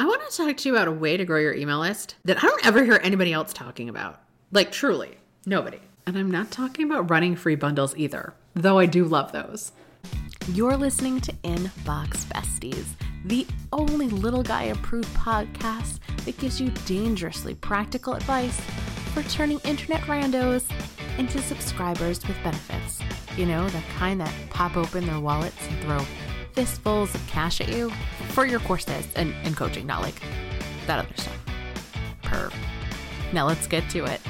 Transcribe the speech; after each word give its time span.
I 0.00 0.06
want 0.06 0.22
to 0.30 0.34
talk 0.34 0.56
to 0.56 0.66
you 0.66 0.74
about 0.74 0.88
a 0.88 0.92
way 0.92 1.18
to 1.18 1.26
grow 1.26 1.38
your 1.38 1.52
email 1.52 1.80
list 1.80 2.14
that 2.24 2.38
I 2.38 2.40
don't 2.40 2.64
ever 2.64 2.82
hear 2.82 2.98
anybody 3.02 3.34
else 3.34 3.52
talking 3.52 3.90
about. 3.90 4.18
Like, 4.50 4.72
truly, 4.72 5.18
nobody. 5.44 5.78
And 6.06 6.16
I'm 6.16 6.30
not 6.30 6.50
talking 6.50 6.90
about 6.90 7.10
running 7.10 7.36
free 7.36 7.54
bundles 7.54 7.94
either, 7.98 8.32
though 8.54 8.78
I 8.78 8.86
do 8.86 9.04
love 9.04 9.32
those. 9.32 9.72
You're 10.54 10.78
listening 10.78 11.20
to 11.20 11.32
Inbox 11.44 12.24
Besties, 12.24 12.86
the 13.26 13.46
only 13.74 14.08
little 14.08 14.42
guy 14.42 14.62
approved 14.62 15.14
podcast 15.14 15.98
that 16.24 16.38
gives 16.38 16.58
you 16.58 16.70
dangerously 16.86 17.54
practical 17.56 18.14
advice 18.14 18.58
for 19.12 19.22
turning 19.24 19.58
internet 19.64 20.00
randos 20.04 20.64
into 21.18 21.42
subscribers 21.42 22.26
with 22.26 22.42
benefits. 22.42 23.00
You 23.36 23.44
know, 23.44 23.68
the 23.68 23.82
kind 23.98 24.18
that 24.22 24.32
pop 24.48 24.78
open 24.78 25.04
their 25.04 25.20
wallets 25.20 25.60
and 25.68 25.78
throw 25.80 25.98
fistfuls 26.52 27.14
of 27.14 27.26
cash 27.26 27.60
at 27.60 27.68
you 27.68 27.90
for 28.28 28.46
your 28.46 28.60
courses 28.60 29.06
and, 29.16 29.34
and 29.44 29.56
coaching, 29.56 29.86
not 29.86 30.02
like 30.02 30.20
that 30.86 30.98
other 30.98 31.14
stuff. 31.16 31.38
Perv. 32.22 32.54
Now 33.32 33.46
let's 33.46 33.66
get 33.66 33.88
to 33.90 34.04
it. 34.04 34.20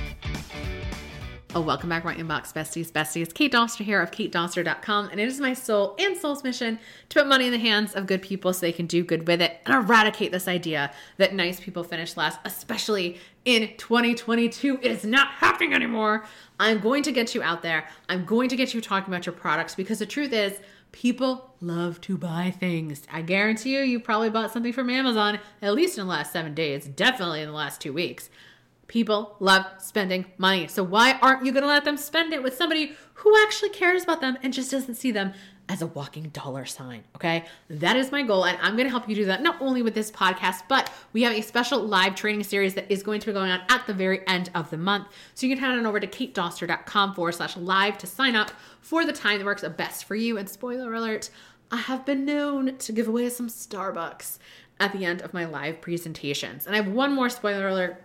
Oh, 1.53 1.61
welcome 1.61 1.89
back, 1.89 2.05
my 2.05 2.15
inbox 2.15 2.53
besties. 2.53 2.93
Besties, 2.93 3.35
Kate 3.35 3.51
Doster 3.53 3.85
here 3.85 4.01
of 4.01 4.13
katedoster.com, 4.13 5.09
and 5.09 5.19
it 5.19 5.27
is 5.27 5.41
my 5.41 5.53
soul 5.53 5.97
and 5.99 6.17
soul's 6.17 6.45
mission 6.45 6.79
to 7.09 7.19
put 7.19 7.27
money 7.27 7.47
in 7.47 7.51
the 7.51 7.59
hands 7.59 7.93
of 7.95 8.07
good 8.07 8.23
people 8.23 8.53
so 8.53 8.61
they 8.61 8.71
can 8.71 8.87
do 8.87 9.03
good 9.03 9.27
with 9.27 9.43
it 9.43 9.59
and 9.67 9.75
eradicate 9.75 10.31
this 10.31 10.47
idea 10.47 10.93
that 11.17 11.35
nice 11.35 11.59
people 11.59 11.83
finish 11.83 12.17
last, 12.17 12.39
especially 12.45 13.19
in 13.45 13.77
2022. 13.79 14.79
It 14.81 14.93
is 14.93 15.05
not 15.05 15.27
happening 15.27 15.75
anymore. 15.75 16.25
I'm 16.61 16.79
going 16.79 17.03
to 17.03 17.11
get 17.11 17.35
you 17.35 17.43
out 17.43 17.63
there. 17.63 17.89
I'm 18.09 18.25
going 18.25 18.49
to 18.51 18.55
get 18.55 18.73
you 18.73 18.81
talking 18.81 19.13
about 19.13 19.27
your 19.27 19.33
products 19.33 19.75
because 19.75 19.99
the 19.99 20.07
truth 20.07 20.33
is, 20.33 20.57
people 20.93 21.55
love 21.61 22.01
to 22.03 22.17
buy 22.17 22.53
things. 22.59 23.03
I 23.13 23.23
guarantee 23.23 23.75
you, 23.77 23.81
you 23.81 24.01
probably 24.01 24.31
bought 24.31 24.53
something 24.53 24.73
from 24.73 24.91
Amazon 24.91 25.39
at 25.63 25.75
least 25.75 25.99
in 25.99 26.05
the 26.05 26.11
last 26.11 26.33
seven 26.33 26.55
days, 26.55 26.87
definitely 26.87 27.43
in 27.43 27.49
the 27.49 27.55
last 27.55 27.81
two 27.81 27.93
weeks. 27.93 28.31
People 28.89 29.37
love 29.39 29.67
spending 29.79 30.27
money. 30.37 30.67
So 30.67 30.83
why 30.83 31.19
aren't 31.23 31.45
you 31.45 31.53
going 31.53 31.63
to 31.63 31.69
let 31.69 31.85
them 31.85 31.97
spend 31.97 32.33
it 32.33 32.43
with 32.43 32.57
somebody 32.57 32.93
who 33.15 33.37
actually 33.43 33.71
cares 33.71 34.03
about 34.03 34.21
them 34.21 34.37
and 34.43 34.53
just 34.53 34.71
doesn't 34.71 34.97
see 34.97 35.13
them 35.13 35.33
as 35.71 35.83
a 35.83 35.87
walking 35.87 36.25
dollar 36.31 36.67
sign? 36.67 37.05
Okay. 37.15 37.45
That 37.69 37.97
is 37.97 38.11
my 38.11 38.23
goal. 38.23 38.45
And 38.45 38.59
I'm 38.61 38.75
going 38.75 38.87
to 38.87 38.91
help 38.91 39.09
you 39.09 39.15
do 39.15 39.25
that 39.27 39.43
not 39.43 39.57
only 39.61 39.83
with 39.83 39.95
this 39.95 40.11
podcast, 40.11 40.63
but 40.69 40.91
we 41.13 41.23
have 41.23 41.33
a 41.33 41.41
special 41.41 41.81
live 41.81 42.17
training 42.17 42.43
series 42.43 42.75
that 42.75 42.91
is 42.91 43.03
going 43.03 43.21
to 43.21 43.27
be 43.27 43.33
going 43.33 43.51
on 43.51 43.63
at 43.69 43.87
the 43.87 43.95
very 43.95 44.27
end 44.27 44.51
of 44.55 44.69
the 44.71 44.77
month. 44.77 45.07
So 45.35 45.47
you 45.47 45.55
can 45.55 45.65
head 45.65 45.79
on 45.79 45.87
over 45.87 46.01
to 46.01 46.07
katedoster.com 46.07 47.15
forward 47.15 47.33
slash 47.33 47.57
live 47.57 47.97
to 47.99 48.07
sign 48.07 48.35
up 48.35 48.51
for 48.81 49.07
the 49.07 49.13
time 49.13 49.39
that 49.39 49.45
works 49.45 49.65
best 49.77 50.05
for 50.05 50.17
you. 50.17 50.37
And 50.37 50.49
spoiler 50.49 50.93
alert, 50.93 51.31
I 51.71 51.77
have 51.77 52.05
been 52.05 52.25
known 52.25 52.77
to 52.79 52.93
give 52.93 53.07
away 53.07 53.29
some 53.31 53.49
Starbucks 53.49 54.39
at 54.81 54.93
the 54.93 55.05
end 55.05 55.23
of 55.23 55.33
my 55.33 55.45
live 55.45 55.81
presentations. 55.81 56.67
And 56.67 56.75
I 56.75 56.83
have 56.83 56.93
one 56.93 57.13
more 57.13 57.31
spoiler 57.31 57.69
alert 57.69 58.03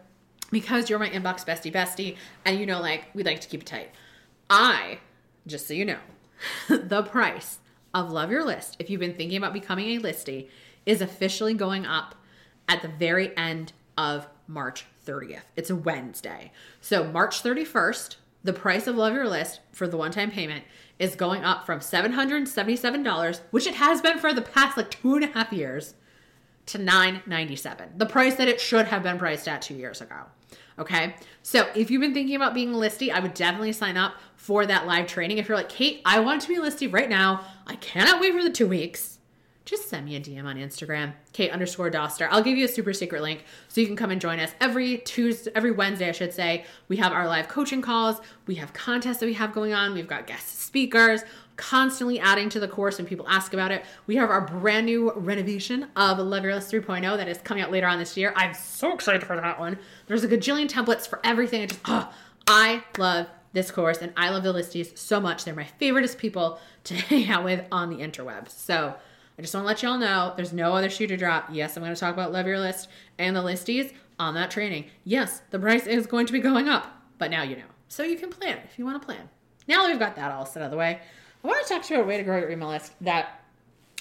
because 0.52 0.90
you're 0.90 1.00
my 1.00 1.10
inbox 1.10 1.44
bestie 1.44 1.74
bestie 1.74 2.16
and 2.46 2.60
you 2.60 2.66
know 2.66 2.80
like 2.80 3.08
we 3.14 3.24
like 3.24 3.42
to 3.42 3.48
keep 3.48 3.62
it 3.62 3.66
tight 3.66 3.90
i 4.50 5.00
just 5.48 5.68
so 5.68 5.74
you 5.74 5.84
know 5.84 5.98
the 6.70 7.04
price 7.04 7.60
of 7.94 8.12
love 8.12 8.32
your 8.32 8.44
list 8.44 8.76
if 8.80 8.90
you've 8.90 9.00
been 9.00 9.16
thinking 9.16 9.38
about 9.38 9.54
becoming 9.54 9.88
a 9.90 10.02
listie 10.02 10.50
is 10.86 11.02
officially 11.02 11.54
going 11.54 11.86
up 11.86 12.16
at 12.68 12.82
the 12.82 12.88
very 12.88 13.36
end 13.38 13.74
of 13.98 14.28
march 14.48 14.86
30th 15.06 15.44
it's 15.56 15.70
a 15.70 15.76
wednesday. 15.76 16.52
So 16.82 17.04
march 17.04 17.42
31st 17.42 18.18
the 18.44 18.54
price 18.54 18.86
of 18.86 18.96
love 18.96 19.14
your 19.14 19.28
list 19.28 19.62
for 19.72 19.88
the 19.88 19.98
one-time 19.98 20.30
payment 20.30 20.64
is 21.00 21.16
going 21.16 21.44
up 21.44 21.66
from 21.66 21.80
$777 21.80 23.40
which 23.52 23.68
it 23.68 23.76
has 23.76 24.02
been 24.02 24.20
for 24.20 24.34
the 24.34 24.42
past 24.42 24.78
like 24.78 24.92
two 24.92 25.16
and 25.16 25.24
a 25.24 25.28
half 25.28 25.52
years 25.52 25.96
to 26.68 26.80
997, 26.80 27.90
the 27.98 28.08
price 28.08 28.36
that 28.36 28.48
it 28.48 28.60
should 28.60 28.88
have 28.88 29.04
been 29.04 29.20
priced 29.20 29.48
at 29.48 29.62
two 29.62 29.76
years 29.76 30.02
ago 30.02 30.26
okay 30.78 31.16
so 31.44 31.68
if 31.76 31.90
you've 31.90 32.02
been 32.02 32.14
thinking 32.14 32.36
about 32.36 32.54
being 32.54 32.74
listy, 32.74 33.12
i 33.12 33.20
would 33.20 33.34
definitely 33.34 33.72
sign 33.72 33.98
up 33.98 34.16
for 34.36 34.66
that 34.66 34.86
live 34.86 35.08
training 35.08 35.38
if 35.38 35.48
you're 35.48 35.58
like 35.58 35.70
kate 35.70 36.02
i 36.06 36.20
want 36.20 36.42
to 36.42 36.48
be 36.48 36.58
listy 36.58 36.92
right 36.92 37.10
now 37.10 37.44
i 37.68 37.76
cannot 37.76 38.20
wait 38.20 38.34
for 38.34 38.44
the 38.44 38.52
two 38.52 38.68
weeks 38.68 39.16
just 39.66 39.90
send 39.90 40.06
me 40.06 40.16
a 40.16 40.20
DM 40.20 40.46
on 40.46 40.58
Instagram, 40.58 41.14
Kate 41.34 41.50
underscore 41.50 41.90
Doster. 41.90 42.28
I'll 42.30 42.44
give 42.44 42.56
you 42.56 42.66
a 42.66 42.68
super 42.68 42.94
secret 42.94 43.24
link 43.24 43.44
so 43.68 43.82
you 43.82 43.88
can 43.88 43.96
come 43.96 44.12
and 44.12 44.22
join 44.22 44.40
us 44.40 44.52
every 44.62 45.00
Tuesday, 45.00 45.52
every 45.56 45.72
Wednesday, 45.72 46.08
I 46.08 46.12
should 46.12 46.34
say. 46.34 46.66
We 46.88 46.98
have 46.98 47.12
our 47.12 47.28
live 47.28 47.48
coaching 47.48 47.82
calls. 47.82 48.22
We 48.46 48.56
have 48.56 48.74
contests 48.74 49.18
that 49.18 49.26
we 49.26 49.34
have 49.34 49.54
going 49.54 49.74
on. 49.74 49.96
We've 49.96 50.08
got 50.08 50.28
guest 50.28 50.62
speakers 50.62 51.22
constantly 51.58 52.20
adding 52.20 52.50
to 52.50 52.60
the 52.60 52.68
course 52.68 52.98
when 52.98 53.08
people 53.08 53.28
ask 53.30 53.54
about 53.54 53.72
it. 53.72 53.84
We 54.08 54.16
have 54.18 54.30
our 54.30 54.42
brand 54.42 54.86
new 54.86 55.12
renovation 55.14 55.88
of 55.96 56.20
List 56.20 56.72
3.0 56.72 57.18
that 57.18 57.28
is 57.28 57.38
coming 57.40 57.64
out 57.64 57.72
later 57.72 57.88
on 57.88 58.00
this 58.00 58.18
year. 58.18 58.34
I'm 58.36 58.54
so 58.54 58.94
excited 58.94 59.24
for 59.24 59.36
that 59.36 59.60
one. 59.60 59.78
There's 60.08 60.24
a 60.24 60.28
gajillion 60.28 60.70
templates 60.70 61.08
for 61.08 61.20
everything. 61.24 61.64
I 61.64 61.66
just, 61.68 61.82
oh, 61.86 62.14
I 62.48 62.84
love 62.98 63.28
this 63.54 63.72
course 63.72 64.00
and 64.00 64.12
I 64.18 64.30
love 64.30 64.44
the 64.44 64.54
listies 64.54 64.98
so 64.98 65.20
much. 65.20 65.46
They're 65.46 65.56
my 65.56 65.68
favoriteest 65.80 66.18
people 66.18 66.60
to 66.86 66.94
hang 66.96 67.30
out 67.30 67.44
with 67.44 67.64
on 67.72 67.90
the 67.90 67.98
interwebs. 67.98 68.52
So, 68.52 68.96
I 69.38 69.42
just 69.42 69.54
want 69.54 69.66
to 69.66 69.68
let 69.68 69.84
y'all 69.84 69.98
know 69.98 70.34
there's 70.38 70.54
no 70.54 70.74
other 70.74 70.90
shoe 70.90 71.08
to 71.08 71.18
drop. 71.18 71.50
Yes, 71.52 71.76
I'm 71.76 71.84
going 71.84 71.94
to 71.94 72.00
talk 72.00 72.14
about 72.14 72.32
Love 72.32 72.48
Your 72.48 72.58
List 72.60 72.88
and 73.20 73.36
the 73.36 73.42
listies 73.42 73.92
on 74.18 74.34
that 74.36 74.50
training. 74.50 74.86
Yes, 75.04 75.42
the 75.52 75.60
price 75.60 75.88
is 75.88 76.08
going 76.08 76.26
to 76.28 76.34
be 76.34 76.40
going 76.40 76.70
up, 76.70 77.02
but 77.18 77.32
now 77.32 77.44
you 77.44 77.58
know. 77.58 77.64
So 77.90 78.04
you 78.04 78.18
can 78.18 78.30
plan 78.30 78.60
if 78.64 78.80
you 78.80 78.86
want 78.86 79.02
to 79.02 79.06
plan. 79.06 79.30
Now 79.68 79.84
that 79.84 79.90
we've 79.90 80.00
got 80.00 80.16
that 80.16 80.32
all 80.32 80.46
set 80.46 80.62
out 80.62 80.68
of 80.68 80.72
the 80.72 80.78
way, 80.78 81.02
I 81.46 81.48
want 81.48 81.68
to 81.68 81.72
talk 81.76 81.84
to 81.84 81.94
you 81.94 82.00
about 82.00 82.06
a 82.06 82.10
way 82.10 82.18
to 82.18 82.24
grow 82.24 82.40
your 82.40 82.50
email 82.50 82.70
list 82.70 82.94
that 83.02 83.44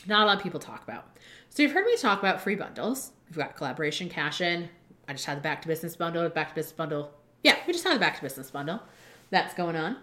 not 0.07 0.23
a 0.23 0.25
lot 0.25 0.39
of 0.39 0.43
people 0.43 0.59
talk 0.59 0.83
about. 0.83 1.19
So 1.51 1.63
you've 1.63 1.73
heard 1.73 1.85
me 1.85 1.95
talk 1.99 2.19
about 2.19 2.41
free 2.41 2.55
bundles. 2.55 3.13
We've 3.29 3.37
got 3.37 3.55
collaboration 3.55 4.09
cash 4.09 4.41
in. 4.41 4.71
I 5.07 5.13
just 5.13 5.27
had 5.27 5.37
the 5.37 5.43
back 5.43 5.61
to 5.61 5.69
business 5.69 5.95
bundle, 5.95 6.27
back 6.31 6.49
to 6.49 6.55
business 6.55 6.73
bundle. 6.73 7.11
Yeah, 7.43 7.57
we 7.67 7.75
just 7.75 7.85
had 7.85 7.97
the 7.97 8.01
back 8.01 8.17
to 8.17 8.23
business 8.23 8.51
bundle. 8.51 8.81
That's 9.29 9.53
going 9.53 9.77
on. 9.77 9.99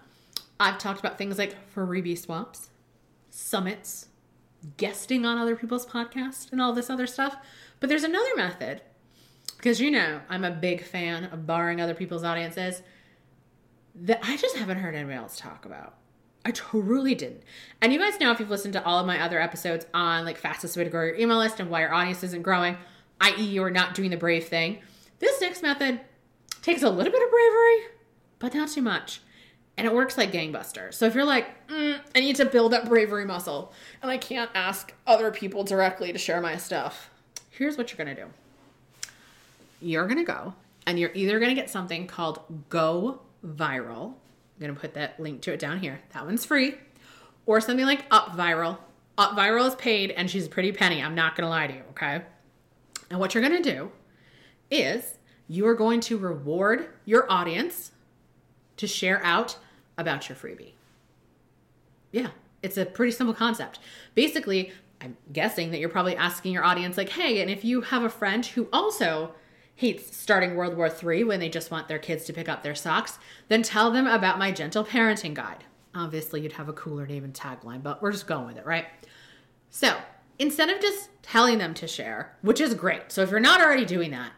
I've 0.59 0.77
talked 0.77 0.99
about 0.99 1.17
things 1.17 1.39
like 1.39 1.55
freebie 1.73 2.15
swaps, 2.15 2.69
summits, 3.31 4.09
guesting 4.77 5.25
on 5.25 5.39
other 5.39 5.55
people's 5.55 5.87
podcasts 5.87 6.51
and 6.51 6.61
all 6.61 6.73
this 6.73 6.91
other 6.91 7.07
stuff. 7.07 7.37
But 7.79 7.89
there's 7.89 8.03
another 8.03 8.35
method 8.35 8.83
because 9.57 9.81
you 9.81 9.89
know 9.89 10.21
I'm 10.29 10.43
a 10.43 10.51
big 10.51 10.83
fan 10.83 11.23
of 11.23 11.47
borrowing 11.47 11.81
other 11.81 11.95
people's 11.95 12.23
audiences 12.23 12.83
that 13.95 14.19
I 14.21 14.37
just 14.37 14.57
haven't 14.57 14.77
heard 14.77 14.93
anybody 14.93 15.17
else 15.17 15.37
talk 15.37 15.65
about. 15.65 15.95
I 16.43 16.51
truly 16.51 17.15
didn't. 17.15 17.43
And 17.81 17.93
you 17.93 17.99
guys 17.99 18.19
know 18.19 18.31
if 18.31 18.39
you've 18.39 18.49
listened 18.49 18.73
to 18.73 18.83
all 18.83 18.99
of 18.99 19.05
my 19.05 19.21
other 19.21 19.39
episodes 19.39 19.85
on 19.93 20.25
like 20.25 20.37
fastest 20.37 20.75
way 20.75 20.83
to 20.83 20.89
grow 20.89 21.05
your 21.05 21.15
email 21.15 21.37
list 21.37 21.59
and 21.59 21.69
why 21.69 21.81
your 21.81 21.93
audience 21.93 22.23
isn't 22.23 22.41
growing, 22.41 22.77
i.e., 23.21 23.43
you're 23.43 23.69
not 23.69 23.93
doing 23.93 24.09
the 24.09 24.17
brave 24.17 24.45
thing. 24.47 24.79
This 25.19 25.39
next 25.39 25.61
method 25.61 26.01
takes 26.61 26.83
a 26.83 26.89
little 26.89 27.11
bit 27.11 27.21
of 27.21 27.29
bravery, 27.29 27.77
but 28.39 28.53
not 28.53 28.69
too 28.69 28.81
much 28.81 29.21
and 29.77 29.87
it 29.87 29.95
works 29.95 30.17
like 30.17 30.31
gangbusters. 30.31 30.93
So 30.93 31.05
if 31.05 31.15
you're 31.15 31.25
like, 31.25 31.67
mm, 31.67 31.99
I 32.15 32.19
need 32.19 32.35
to 32.37 32.45
build 32.45 32.73
that 32.73 32.87
bravery 32.87 33.25
muscle, 33.25 33.73
and 34.01 34.11
I 34.11 34.17
can't 34.17 34.51
ask 34.53 34.93
other 35.07 35.31
people 35.31 35.63
directly 35.63 36.11
to 36.11 36.19
share 36.19 36.41
my 36.41 36.57
stuff, 36.57 37.09
here's 37.49 37.77
what 37.77 37.89
you're 37.91 37.97
gonna 37.97 38.15
do. 38.15 38.27
You're 39.81 40.07
gonna 40.07 40.23
go, 40.23 40.53
and 40.85 40.99
you're 40.99 41.11
either 41.13 41.39
gonna 41.39 41.55
get 41.55 41.69
something 41.69 42.05
called 42.05 42.41
Go 42.69 43.21
Viral. 43.45 44.13
I'm 44.61 44.67
gonna 44.67 44.79
put 44.79 44.93
that 44.93 45.19
link 45.19 45.41
to 45.41 45.53
it 45.53 45.59
down 45.59 45.79
here. 45.79 46.01
That 46.13 46.25
one's 46.25 46.45
free, 46.45 46.75
or 47.47 47.59
something 47.61 47.85
like 47.85 48.05
Up 48.11 48.37
Viral. 48.37 48.77
Up 49.17 49.31
Viral 49.31 49.67
is 49.67 49.75
paid, 49.75 50.11
and 50.11 50.29
she's 50.29 50.45
a 50.45 50.49
pretty 50.49 50.71
penny. 50.71 51.01
I'm 51.01 51.15
not 51.15 51.35
gonna 51.35 51.49
lie 51.49 51.65
to 51.65 51.73
you, 51.73 51.81
okay? 51.91 52.21
And 53.09 53.19
what 53.19 53.33
you're 53.33 53.41
gonna 53.41 53.61
do 53.61 53.91
is 54.69 55.17
you 55.47 55.65
are 55.65 55.73
going 55.73 55.99
to 56.01 56.17
reward 56.17 56.89
your 57.05 57.29
audience 57.29 57.91
to 58.77 58.85
share 58.85 59.23
out 59.25 59.57
about 59.97 60.29
your 60.29 60.35
freebie. 60.35 60.73
Yeah, 62.11 62.29
it's 62.61 62.77
a 62.77 62.85
pretty 62.85 63.11
simple 63.11 63.33
concept. 63.33 63.79
Basically, 64.13 64.71
I'm 65.01 65.17
guessing 65.33 65.71
that 65.71 65.79
you're 65.79 65.89
probably 65.89 66.15
asking 66.15 66.53
your 66.53 66.63
audience, 66.63 66.97
like, 66.97 67.09
hey, 67.09 67.41
and 67.41 67.49
if 67.49 67.65
you 67.65 67.81
have 67.81 68.03
a 68.03 68.09
friend 68.09 68.45
who 68.45 68.67
also 68.71 69.33
hates 69.81 70.15
starting 70.15 70.55
World 70.55 70.77
War 70.77 70.91
III 70.91 71.23
when 71.23 71.39
they 71.39 71.49
just 71.49 71.71
want 71.71 71.87
their 71.87 71.97
kids 71.97 72.25
to 72.25 72.33
pick 72.33 72.47
up 72.47 72.61
their 72.61 72.75
socks, 72.75 73.17
then 73.47 73.63
tell 73.63 73.89
them 73.89 74.05
about 74.05 74.37
my 74.37 74.51
gentle 74.51 74.85
parenting 74.85 75.33
guide. 75.33 75.63
Obviously, 75.95 76.41
you'd 76.41 76.51
have 76.51 76.69
a 76.69 76.73
cooler 76.73 77.07
name 77.07 77.23
and 77.23 77.33
tagline, 77.33 77.81
but 77.81 77.99
we're 77.99 78.11
just 78.11 78.27
going 78.27 78.45
with 78.45 78.57
it, 78.57 78.65
right? 78.67 78.85
So 79.71 79.97
instead 80.37 80.69
of 80.69 80.79
just 80.79 81.09
telling 81.23 81.57
them 81.57 81.73
to 81.73 81.87
share, 81.87 82.37
which 82.43 82.61
is 82.61 82.75
great. 82.75 83.11
So 83.11 83.23
if 83.23 83.31
you're 83.31 83.39
not 83.39 83.59
already 83.59 83.83
doing 83.83 84.11
that, 84.11 84.33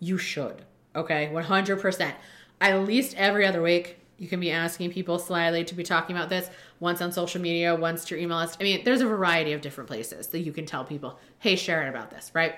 you 0.00 0.16
should. 0.16 0.62
Okay, 0.96 1.28
100% 1.30 2.14
at 2.62 2.86
least 2.86 3.14
every 3.18 3.46
other 3.46 3.60
week 3.60 3.98
you 4.16 4.28
can 4.28 4.40
be 4.40 4.50
asking 4.50 4.90
people 4.90 5.18
slyly 5.18 5.62
to 5.62 5.74
be 5.74 5.82
talking 5.82 6.16
about 6.16 6.30
this 6.30 6.48
once 6.80 7.02
on 7.02 7.12
social 7.12 7.38
media 7.38 7.74
once 7.74 8.02
to 8.06 8.14
your 8.14 8.24
email 8.24 8.38
list 8.38 8.56
i 8.60 8.64
mean 8.64 8.82
there's 8.82 9.02
a 9.02 9.06
variety 9.06 9.52
of 9.52 9.60
different 9.60 9.88
places 9.88 10.28
that 10.28 10.38
you 10.38 10.52
can 10.52 10.64
tell 10.64 10.84
people 10.84 11.18
hey 11.40 11.54
share 11.54 11.82
it 11.82 11.88
about 11.90 12.10
this 12.10 12.30
right 12.32 12.54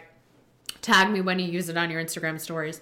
tag 0.80 1.10
me 1.10 1.20
when 1.20 1.38
you 1.38 1.46
use 1.46 1.68
it 1.68 1.76
on 1.76 1.90
your 1.90 2.02
instagram 2.02 2.40
stories 2.40 2.80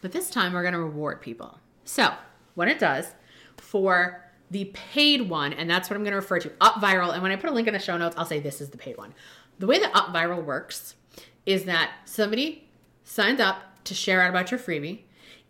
but 0.00 0.12
this 0.12 0.30
time 0.30 0.52
we're 0.52 0.62
going 0.62 0.74
to 0.74 0.80
reward 0.80 1.20
people 1.20 1.58
so 1.84 2.12
what 2.54 2.68
it 2.68 2.78
does 2.78 3.14
for 3.56 4.24
the 4.50 4.66
paid 4.74 5.28
one 5.28 5.52
and 5.52 5.68
that's 5.68 5.88
what 5.88 5.96
i'm 5.96 6.02
going 6.02 6.12
to 6.12 6.16
refer 6.16 6.38
to 6.38 6.50
up 6.60 6.74
viral 6.74 7.12
and 7.12 7.22
when 7.22 7.32
i 7.32 7.36
put 7.36 7.50
a 7.50 7.52
link 7.52 7.66
in 7.68 7.74
the 7.74 7.80
show 7.80 7.96
notes 7.96 8.14
i'll 8.18 8.26
say 8.26 8.40
this 8.40 8.60
is 8.60 8.70
the 8.70 8.78
paid 8.78 8.96
one 8.96 9.14
the 9.58 9.66
way 9.66 9.78
that 9.78 9.94
up 9.94 10.12
viral 10.12 10.42
works 10.42 10.96
is 11.46 11.64
that 11.64 11.92
somebody 12.04 12.68
signs 13.04 13.40
up 13.40 13.84
to 13.84 13.94
share 13.94 14.22
out 14.22 14.30
about 14.30 14.50
your 14.50 14.60
freebie. 14.60 15.02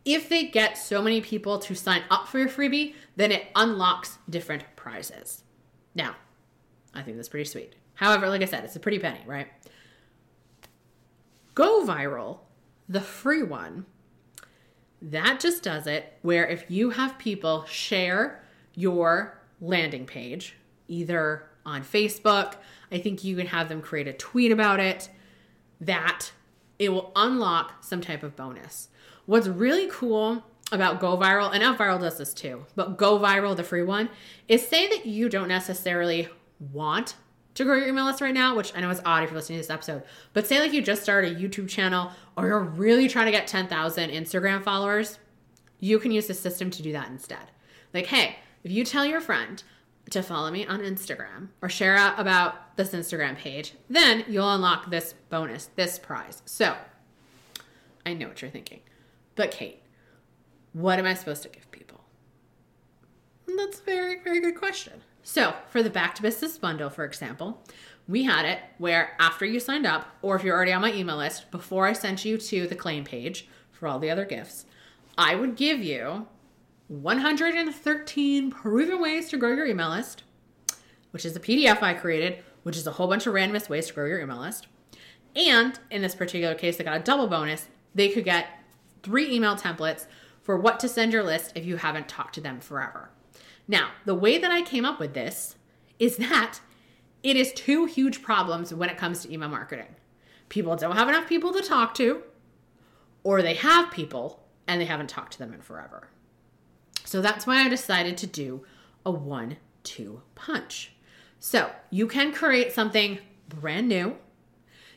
If 0.04 0.28
they 0.28 0.44
get 0.46 0.76
so 0.76 1.00
many 1.00 1.20
people 1.20 1.58
to 1.60 1.74
sign 1.74 2.02
up 2.10 2.26
for 2.26 2.38
your 2.38 2.48
freebie, 2.48 2.94
then 3.16 3.30
it 3.30 3.46
unlocks 3.54 4.18
different 4.28 4.64
prizes. 4.74 5.44
Now, 5.94 6.16
I 6.94 7.02
think 7.02 7.16
that's 7.16 7.28
pretty 7.28 7.48
sweet. 7.48 7.74
However, 7.94 8.28
like 8.28 8.42
I 8.42 8.46
said, 8.46 8.64
it's 8.64 8.74
a 8.74 8.80
pretty 8.80 8.98
penny, 8.98 9.20
right? 9.26 9.48
Go 11.54 11.84
Viral, 11.84 12.38
the 12.88 13.00
free 13.00 13.42
one, 13.42 13.86
that 15.00 15.40
just 15.40 15.62
does 15.62 15.86
it 15.86 16.18
where 16.22 16.46
if 16.46 16.70
you 16.70 16.90
have 16.90 17.18
people 17.18 17.64
share 17.66 18.42
your 18.74 19.38
landing 19.60 20.06
page, 20.06 20.56
either 20.88 21.48
on 21.66 21.82
Facebook, 21.82 22.54
I 22.90 22.98
think 22.98 23.24
you 23.24 23.36
can 23.36 23.46
have 23.46 23.68
them 23.68 23.82
create 23.82 24.08
a 24.08 24.12
tweet 24.12 24.52
about 24.52 24.80
it, 24.80 25.08
that 25.80 26.32
it 26.78 26.90
will 26.90 27.12
unlock 27.16 27.82
some 27.84 28.00
type 28.00 28.22
of 28.22 28.36
bonus. 28.36 28.88
What's 29.26 29.46
really 29.46 29.88
cool 29.90 30.44
about 30.72 31.00
Go 31.00 31.16
Viral, 31.16 31.54
and 31.54 31.62
Viral 31.78 32.00
does 32.00 32.18
this 32.18 32.32
too, 32.32 32.66
but 32.74 32.96
Go 32.96 33.18
Viral, 33.18 33.56
the 33.56 33.62
free 33.62 33.82
one, 33.82 34.08
is 34.48 34.66
say 34.66 34.88
that 34.88 35.06
you 35.06 35.28
don't 35.28 35.48
necessarily 35.48 36.28
want 36.72 37.14
to 37.54 37.64
grow 37.64 37.76
your 37.76 37.88
email 37.88 38.06
list 38.06 38.20
right 38.20 38.34
now, 38.34 38.56
which 38.56 38.74
I 38.74 38.80
know 38.80 38.90
is 38.90 39.00
odd 39.04 39.24
if 39.24 39.30
you're 39.30 39.38
listening 39.38 39.58
to 39.58 39.62
this 39.62 39.70
episode, 39.70 40.02
but 40.32 40.46
say 40.46 40.60
like 40.60 40.72
you 40.72 40.82
just 40.82 41.02
started 41.02 41.36
a 41.36 41.40
YouTube 41.40 41.68
channel 41.68 42.12
or 42.36 42.46
you're 42.46 42.60
really 42.60 43.08
trying 43.08 43.26
to 43.26 43.32
get 43.32 43.46
10,000 43.46 44.10
Instagram 44.10 44.62
followers, 44.62 45.18
you 45.80 45.98
can 45.98 46.12
use 46.12 46.26
the 46.26 46.34
system 46.34 46.70
to 46.70 46.82
do 46.82 46.92
that 46.92 47.08
instead. 47.08 47.50
Like, 47.92 48.06
hey, 48.06 48.36
if 48.64 48.70
you 48.70 48.84
tell 48.84 49.04
your 49.04 49.20
friend 49.20 49.62
to 50.10 50.22
follow 50.22 50.50
me 50.50 50.66
on 50.66 50.80
Instagram 50.80 51.48
or 51.60 51.68
share 51.68 51.96
out 51.96 52.18
about 52.18 52.76
this 52.76 52.90
Instagram 52.90 53.36
page, 53.36 53.74
then 53.88 54.24
you'll 54.28 54.52
unlock 54.52 54.90
this 54.90 55.14
bonus, 55.28 55.70
this 55.76 55.98
prize. 55.98 56.42
So 56.44 56.76
I 58.06 58.14
know 58.14 58.28
what 58.28 58.40
you're 58.40 58.50
thinking. 58.50 58.80
But 59.34 59.50
Kate, 59.50 59.82
what 60.72 60.98
am 60.98 61.06
I 61.06 61.14
supposed 61.14 61.42
to 61.42 61.48
give 61.48 61.70
people? 61.70 62.00
That's 63.56 63.80
a 63.80 63.82
very, 63.82 64.22
very 64.22 64.40
good 64.40 64.56
question. 64.56 65.02
So, 65.22 65.54
for 65.68 65.82
the 65.82 65.90
Back 65.90 66.16
to 66.16 66.22
Business 66.22 66.58
bundle, 66.58 66.90
for 66.90 67.04
example, 67.04 67.62
we 68.08 68.24
had 68.24 68.44
it 68.44 68.58
where 68.78 69.14
after 69.20 69.44
you 69.44 69.60
signed 69.60 69.86
up, 69.86 70.06
or 70.20 70.34
if 70.34 70.42
you're 70.42 70.56
already 70.56 70.72
on 70.72 70.82
my 70.82 70.92
email 70.92 71.16
list, 71.16 71.50
before 71.50 71.86
I 71.86 71.92
sent 71.92 72.24
you 72.24 72.36
to 72.38 72.66
the 72.66 72.74
claim 72.74 73.04
page 73.04 73.48
for 73.70 73.86
all 73.86 74.00
the 74.00 74.10
other 74.10 74.24
gifts, 74.24 74.66
I 75.16 75.36
would 75.36 75.56
give 75.56 75.80
you 75.80 76.26
113 76.88 78.50
proven 78.50 79.00
ways 79.00 79.28
to 79.28 79.36
grow 79.36 79.54
your 79.54 79.66
email 79.66 79.90
list, 79.90 80.24
which 81.12 81.24
is 81.24 81.36
a 81.36 81.40
PDF 81.40 81.82
I 81.82 81.94
created, 81.94 82.42
which 82.64 82.76
is 82.76 82.86
a 82.86 82.92
whole 82.92 83.08
bunch 83.08 83.26
of 83.26 83.34
randomest 83.34 83.68
ways 83.68 83.86
to 83.86 83.94
grow 83.94 84.06
your 84.06 84.20
email 84.20 84.40
list. 84.40 84.66
And 85.36 85.78
in 85.90 86.02
this 86.02 86.14
particular 86.14 86.54
case, 86.54 86.76
they 86.76 86.84
got 86.84 87.00
a 87.00 87.04
double 87.04 87.28
bonus. 87.28 87.68
They 87.94 88.08
could 88.08 88.24
get 88.24 88.48
three 89.02 89.32
email 89.32 89.56
templates 89.56 90.06
for 90.42 90.58
what 90.58 90.80
to 90.80 90.88
send 90.88 91.12
your 91.12 91.22
list 91.22 91.52
if 91.54 91.64
you 91.64 91.76
haven't 91.76 92.08
talked 92.08 92.34
to 92.34 92.40
them 92.40 92.60
forever. 92.60 93.10
Now, 93.68 93.90
the 94.04 94.14
way 94.14 94.38
that 94.38 94.50
I 94.50 94.62
came 94.62 94.84
up 94.84 94.98
with 94.98 95.14
this 95.14 95.56
is 95.98 96.16
that 96.16 96.60
it 97.22 97.36
is 97.36 97.52
two 97.52 97.86
huge 97.86 98.22
problems 98.22 98.74
when 98.74 98.90
it 98.90 98.98
comes 98.98 99.22
to 99.22 99.32
email 99.32 99.48
marketing. 99.48 99.94
People 100.48 100.76
don't 100.76 100.96
have 100.96 101.08
enough 101.08 101.28
people 101.28 101.52
to 101.52 101.62
talk 101.62 101.94
to, 101.94 102.22
or 103.22 103.40
they 103.40 103.54
have 103.54 103.92
people 103.92 104.42
and 104.66 104.80
they 104.80 104.84
haven't 104.84 105.08
talked 105.08 105.32
to 105.34 105.38
them 105.38 105.52
in 105.54 105.60
forever. 105.60 106.08
So 107.04 107.20
that's 107.20 107.46
why 107.46 107.64
I 107.64 107.68
decided 107.68 108.16
to 108.18 108.26
do 108.26 108.64
a 109.04 109.10
one 109.10 109.56
two 109.84 110.22
punch. 110.34 110.92
So 111.40 111.70
you 111.90 112.06
can 112.06 112.32
create 112.32 112.72
something 112.72 113.18
brand 113.48 113.88
new 113.88 114.16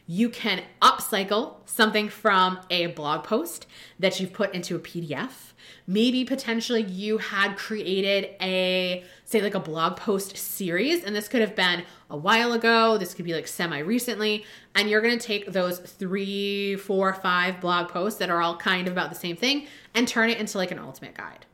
you 0.07 0.29
can 0.29 0.63
upcycle 0.81 1.55
something 1.65 2.09
from 2.09 2.59
a 2.69 2.87
blog 2.87 3.23
post 3.23 3.65
that 3.99 4.19
you've 4.19 4.33
put 4.33 4.53
into 4.53 4.75
a 4.75 4.79
PDF. 4.79 5.53
Maybe 5.87 6.25
potentially 6.25 6.83
you 6.83 7.17
had 7.17 7.55
created 7.57 8.35
a, 8.41 9.03
say, 9.23 9.41
like 9.41 9.55
a 9.55 9.59
blog 9.59 9.97
post 9.97 10.37
series, 10.37 11.03
and 11.03 11.15
this 11.15 11.27
could 11.27 11.41
have 11.41 11.55
been 11.55 11.83
a 12.09 12.17
while 12.17 12.53
ago. 12.53 12.97
This 12.97 13.13
could 13.13 13.25
be 13.25 13.33
like 13.33 13.47
semi 13.47 13.79
recently. 13.79 14.45
And 14.75 14.89
you're 14.89 15.01
to 15.01 15.17
take 15.17 15.51
those 15.51 15.79
three, 15.79 16.75
four, 16.75 17.13
five 17.13 17.59
blog 17.61 17.89
posts 17.89 18.19
that 18.19 18.29
are 18.29 18.41
all 18.41 18.57
kind 18.57 18.87
of 18.87 18.93
about 18.93 19.09
the 19.09 19.15
same 19.15 19.35
thing 19.35 19.67
and 19.93 20.07
turn 20.07 20.29
it 20.29 20.37
into 20.37 20.57
like 20.57 20.71
an 20.71 20.79
ultimate 20.79 21.15
guide. 21.15 21.45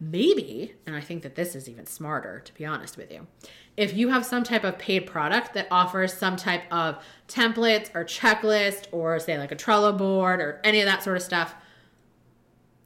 Maybe, 0.00 0.74
and 0.86 0.96
I 0.96 1.00
think 1.00 1.22
that 1.22 1.34
this 1.34 1.54
is 1.54 1.68
even 1.68 1.86
smarter, 1.86 2.40
to 2.40 2.54
be 2.54 2.66
honest 2.66 2.96
with 2.96 3.12
you, 3.12 3.26
if 3.76 3.94
you 3.94 4.08
have 4.08 4.26
some 4.26 4.44
type 4.44 4.64
of 4.64 4.78
paid 4.78 5.06
product 5.06 5.54
that 5.54 5.68
offers 5.70 6.12
some 6.12 6.36
type 6.36 6.62
of 6.70 7.02
templates 7.28 7.94
or 7.94 8.04
checklist 8.04 8.86
or 8.92 9.18
say 9.18 9.38
like 9.38 9.52
a 9.52 9.56
Trello 9.56 9.96
board 9.96 10.40
or 10.40 10.60
any 10.64 10.80
of 10.80 10.86
that 10.86 11.02
sort 11.02 11.16
of 11.16 11.22
stuff, 11.22 11.54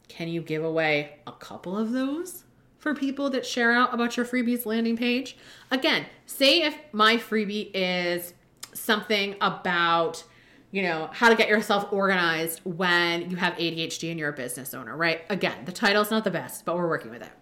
can 0.09 0.29
you 0.29 0.41
give 0.41 0.65
away 0.65 1.17
a 1.27 1.33
couple 1.33 1.77
of 1.77 1.93
those 1.93 2.45
for 2.79 2.95
people 2.95 3.31
that 3.31 3.45
share 3.45 3.73
out 3.73 3.93
about 3.93 4.17
your 4.17 4.25
freebies 4.25 4.65
landing 4.65 4.97
page? 4.97 5.37
Again, 5.71 6.07
say 6.27 6.63
if 6.63 6.77
my 6.93 7.17
freebie 7.17 7.71
is 7.75 8.35
something 8.73 9.35
about 9.41 10.25
you 10.71 10.83
know, 10.83 11.09
how 11.13 11.29
to 11.29 11.35
get 11.35 11.49
yourself 11.49 11.93
organized 11.93 12.61
when 12.65 13.31
you 13.31 13.37
have 13.37 13.55
ADHD 13.55 14.11
and 14.11 14.19
you're 14.19 14.29
a 14.29 14.35
business 14.35 14.75
owner, 14.75 14.97
right? 14.97 15.23
Again, 15.31 15.65
the 15.65 15.73
title's 15.73 16.11
not 16.11 16.25
the 16.25 16.31
best, 16.31 16.65
but 16.65 16.77
we're 16.77 16.89
working 16.89 17.11
with 17.11 17.23
it. 17.23 17.33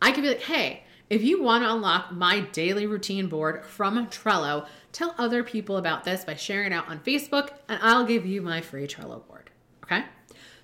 I 0.00 0.12
could 0.12 0.22
be 0.22 0.28
like, 0.28 0.42
hey, 0.42 0.84
if 1.10 1.22
you 1.22 1.42
want 1.42 1.64
to 1.64 1.72
unlock 1.72 2.12
my 2.12 2.40
daily 2.40 2.86
routine 2.86 3.28
board 3.28 3.64
from 3.64 4.06
Trello, 4.06 4.66
tell 4.92 5.14
other 5.18 5.44
people 5.44 5.76
about 5.76 6.04
this 6.04 6.24
by 6.24 6.34
sharing 6.34 6.72
it 6.72 6.74
out 6.74 6.88
on 6.88 7.00
Facebook, 7.00 7.50
and 7.68 7.78
I'll 7.82 8.06
give 8.06 8.24
you 8.24 8.40
my 8.40 8.62
free 8.62 8.86
Trello 8.86 9.26
board. 9.26 9.50
Okay? 9.84 10.04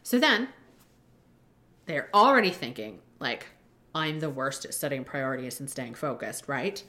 So 0.03 0.19
then 0.19 0.49
they're 1.85 2.09
already 2.15 2.51
thinking, 2.51 3.01
like, 3.19 3.49
I'm 3.95 4.21
the 4.21 4.31
worst 4.31 4.65
at 4.65 4.73
setting 4.73 5.05
priorities 5.05 5.61
and 5.61 5.69
staying 5.69 5.95
focused, 5.95 6.49
right? 6.49 6.83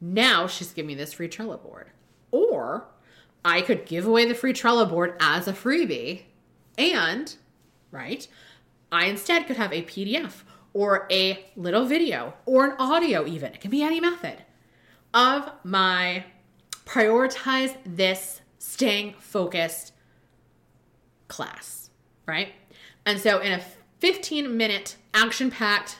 Now 0.00 0.46
she's 0.46 0.72
giving 0.72 0.88
me 0.88 0.94
this 0.94 1.12
free 1.12 1.28
Trello 1.28 1.60
board. 1.60 1.90
Or 2.30 2.86
I 3.44 3.62
could 3.62 3.86
give 3.86 4.06
away 4.06 4.26
the 4.26 4.34
free 4.34 4.52
Trello 4.52 4.88
board 4.88 5.16
as 5.20 5.48
a 5.48 5.52
freebie, 5.52 6.22
and, 6.76 7.34
right, 7.90 8.26
I 8.92 9.06
instead 9.06 9.46
could 9.46 9.56
have 9.56 9.72
a 9.72 9.82
PDF 9.82 10.42
or 10.72 11.06
a 11.10 11.44
little 11.56 11.84
video 11.84 12.34
or 12.46 12.66
an 12.66 12.76
audio, 12.78 13.26
even. 13.26 13.54
It 13.54 13.60
can 13.60 13.70
be 13.70 13.82
any 13.82 14.00
method 14.00 14.44
of 15.12 15.50
my 15.64 16.24
prioritize 16.84 17.76
this 17.84 18.40
staying 18.58 19.14
focused 19.18 19.92
class, 21.28 21.90
right? 22.26 22.52
And 23.06 23.18
so, 23.18 23.38
in 23.38 23.52
a 23.52 23.62
15 23.98 24.56
minute 24.56 24.96
action 25.14 25.50
packed 25.50 25.98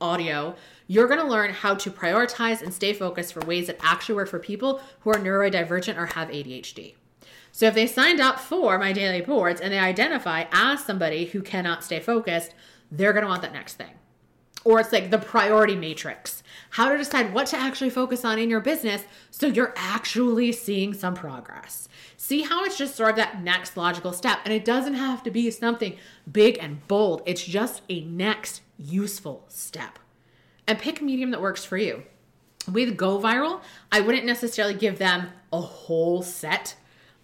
audio, 0.00 0.56
you're 0.90 1.06
going 1.06 1.20
to 1.20 1.24
learn 1.24 1.52
how 1.52 1.72
to 1.72 1.88
prioritize 1.88 2.62
and 2.62 2.74
stay 2.74 2.92
focused 2.92 3.32
for 3.32 3.46
ways 3.46 3.68
that 3.68 3.78
actually 3.80 4.16
work 4.16 4.28
for 4.28 4.40
people 4.40 4.82
who 4.98 5.10
are 5.10 5.20
neurodivergent 5.20 5.96
or 5.96 6.06
have 6.06 6.26
ADHD. 6.30 6.96
So 7.52 7.66
if 7.66 7.74
they 7.74 7.86
signed 7.86 8.18
up 8.18 8.40
for 8.40 8.76
my 8.76 8.92
daily 8.92 9.20
boards 9.20 9.60
and 9.60 9.72
they 9.72 9.78
identify 9.78 10.46
as 10.50 10.82
somebody 10.82 11.26
who 11.26 11.42
cannot 11.42 11.84
stay 11.84 12.00
focused, 12.00 12.56
they're 12.90 13.12
going 13.12 13.22
to 13.22 13.28
want 13.28 13.42
that 13.42 13.52
next 13.52 13.74
thing. 13.74 13.92
Or 14.64 14.80
it's 14.80 14.90
like 14.90 15.12
the 15.12 15.18
priority 15.18 15.76
matrix. 15.76 16.42
How 16.70 16.90
to 16.90 16.98
decide 16.98 17.32
what 17.32 17.46
to 17.48 17.56
actually 17.56 17.90
focus 17.90 18.24
on 18.24 18.40
in 18.40 18.50
your 18.50 18.58
business 18.58 19.04
so 19.30 19.46
you're 19.46 19.74
actually 19.76 20.50
seeing 20.50 20.92
some 20.92 21.14
progress. 21.14 21.88
See 22.16 22.42
how 22.42 22.64
it's 22.64 22.76
just 22.76 22.96
sort 22.96 23.10
of 23.10 23.16
that 23.16 23.44
next 23.44 23.76
logical 23.76 24.12
step 24.12 24.40
and 24.44 24.52
it 24.52 24.64
doesn't 24.64 24.94
have 24.94 25.22
to 25.22 25.30
be 25.30 25.52
something 25.52 25.96
big 26.32 26.58
and 26.60 26.84
bold. 26.88 27.22
It's 27.26 27.44
just 27.44 27.82
a 27.88 28.00
next 28.00 28.62
useful 28.76 29.44
step 29.46 30.00
and 30.70 30.78
pick 30.78 31.00
a 31.00 31.04
medium 31.04 31.30
that 31.30 31.40
works 31.40 31.64
for 31.64 31.76
you 31.76 32.02
with 32.70 32.96
go 32.96 33.18
viral 33.18 33.60
i 33.90 34.00
wouldn't 34.00 34.24
necessarily 34.24 34.74
give 34.74 34.98
them 34.98 35.28
a 35.52 35.60
whole 35.60 36.22
set 36.22 36.74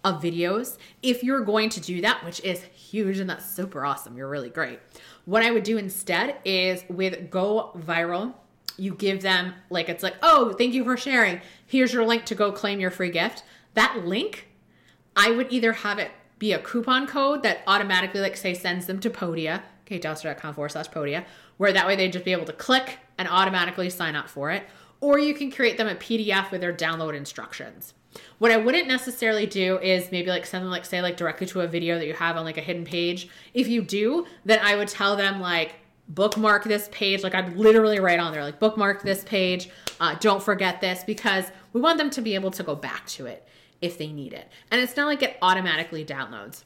of 0.03 0.21
videos 0.21 0.77
if 1.01 1.23
you're 1.23 1.41
going 1.41 1.69
to 1.69 1.79
do 1.81 2.01
that 2.01 2.23
which 2.23 2.39
is 2.41 2.61
huge 2.63 3.19
and 3.19 3.29
that's 3.29 3.49
super 3.49 3.85
awesome 3.85 4.17
you're 4.17 4.29
really 4.29 4.49
great 4.49 4.79
what 5.27 5.43
I 5.43 5.51
would 5.51 5.63
do 5.63 5.77
instead 5.77 6.37
is 6.45 6.85
with 6.87 7.29
Go 7.29 7.73
Viral, 7.77 8.33
you 8.77 8.95
give 8.95 9.21
them 9.21 9.53
like 9.69 9.89
it's 9.89 10.01
like, 10.01 10.15
"Oh, 10.23 10.53
thank 10.53 10.73
you 10.73 10.85
for 10.85 10.95
sharing. 10.95 11.41
Here's 11.65 11.91
your 11.91 12.05
link 12.05 12.23
to 12.27 12.35
go 12.35 12.53
claim 12.53 12.79
your 12.79 12.91
free 12.91 13.11
gift." 13.11 13.43
That 13.73 14.05
link, 14.05 14.47
I 15.17 15.31
would 15.31 15.51
either 15.51 15.73
have 15.73 15.99
it 15.99 16.11
be 16.39 16.53
a 16.53 16.59
coupon 16.59 17.07
code 17.07 17.43
that 17.43 17.59
automatically 17.67 18.21
like 18.21 18.37
say 18.37 18.53
sends 18.53 18.85
them 18.85 19.01
to 19.01 19.09
Podia, 19.09 19.63
katedoster.com 19.85 20.53
forward 20.53 20.69
slash 20.69 20.89
Podia, 20.89 21.25
where 21.57 21.73
that 21.73 21.85
way 21.85 21.97
they'd 21.97 22.13
just 22.13 22.23
be 22.23 22.31
able 22.31 22.45
to 22.45 22.53
click 22.53 22.99
and 23.17 23.27
automatically 23.27 23.89
sign 23.89 24.15
up 24.15 24.29
for 24.29 24.51
it. 24.51 24.63
Or 24.99 25.19
you 25.19 25.33
can 25.33 25.51
create 25.51 25.77
them 25.77 25.87
a 25.87 25.95
PDF 25.95 26.51
with 26.51 26.61
their 26.61 26.73
download 26.73 27.15
instructions. 27.15 27.93
What 28.39 28.51
I 28.51 28.57
wouldn't 28.57 28.87
necessarily 28.87 29.45
do 29.45 29.77
is 29.79 30.11
maybe 30.11 30.29
like 30.29 30.45
something 30.45 30.69
like 30.69 30.85
say 30.85 31.01
like 31.01 31.17
directly 31.17 31.45
to 31.47 31.61
a 31.61 31.67
video 31.67 31.99
that 31.99 32.07
you 32.07 32.13
have 32.13 32.35
on 32.35 32.45
like 32.45 32.57
a 32.57 32.61
hidden 32.61 32.83
page. 32.83 33.29
If 33.53 33.67
you 33.67 33.81
do, 33.83 34.25
then 34.45 34.59
I 34.63 34.75
would 34.75 34.87
tell 34.87 35.15
them 35.15 35.39
like 35.39 35.75
bookmark 36.09 36.63
this 36.63 36.89
page. 36.91 37.23
Like 37.23 37.35
I'd 37.35 37.55
literally 37.57 37.99
write 37.99 38.19
on 38.19 38.31
there 38.31 38.43
like 38.43 38.59
bookmark 38.59 39.03
this 39.03 39.23
page. 39.23 39.69
Uh, 39.99 40.15
don't 40.19 40.41
forget 40.41 40.81
this 40.81 41.03
because 41.03 41.45
we 41.73 41.81
want 41.81 41.97
them 41.97 42.09
to 42.11 42.21
be 42.21 42.33
able 42.35 42.51
to 42.51 42.63
go 42.63 42.75
back 42.75 43.05
to 43.07 43.25
it. 43.25 43.47
if 43.81 43.97
they 43.99 44.07
need 44.07 44.33
it. 44.33 44.49
And 44.71 44.81
it's 44.81 44.97
not 44.97 45.05
like 45.05 45.21
it 45.21 45.37
automatically 45.41 46.03
downloads. 46.03 46.63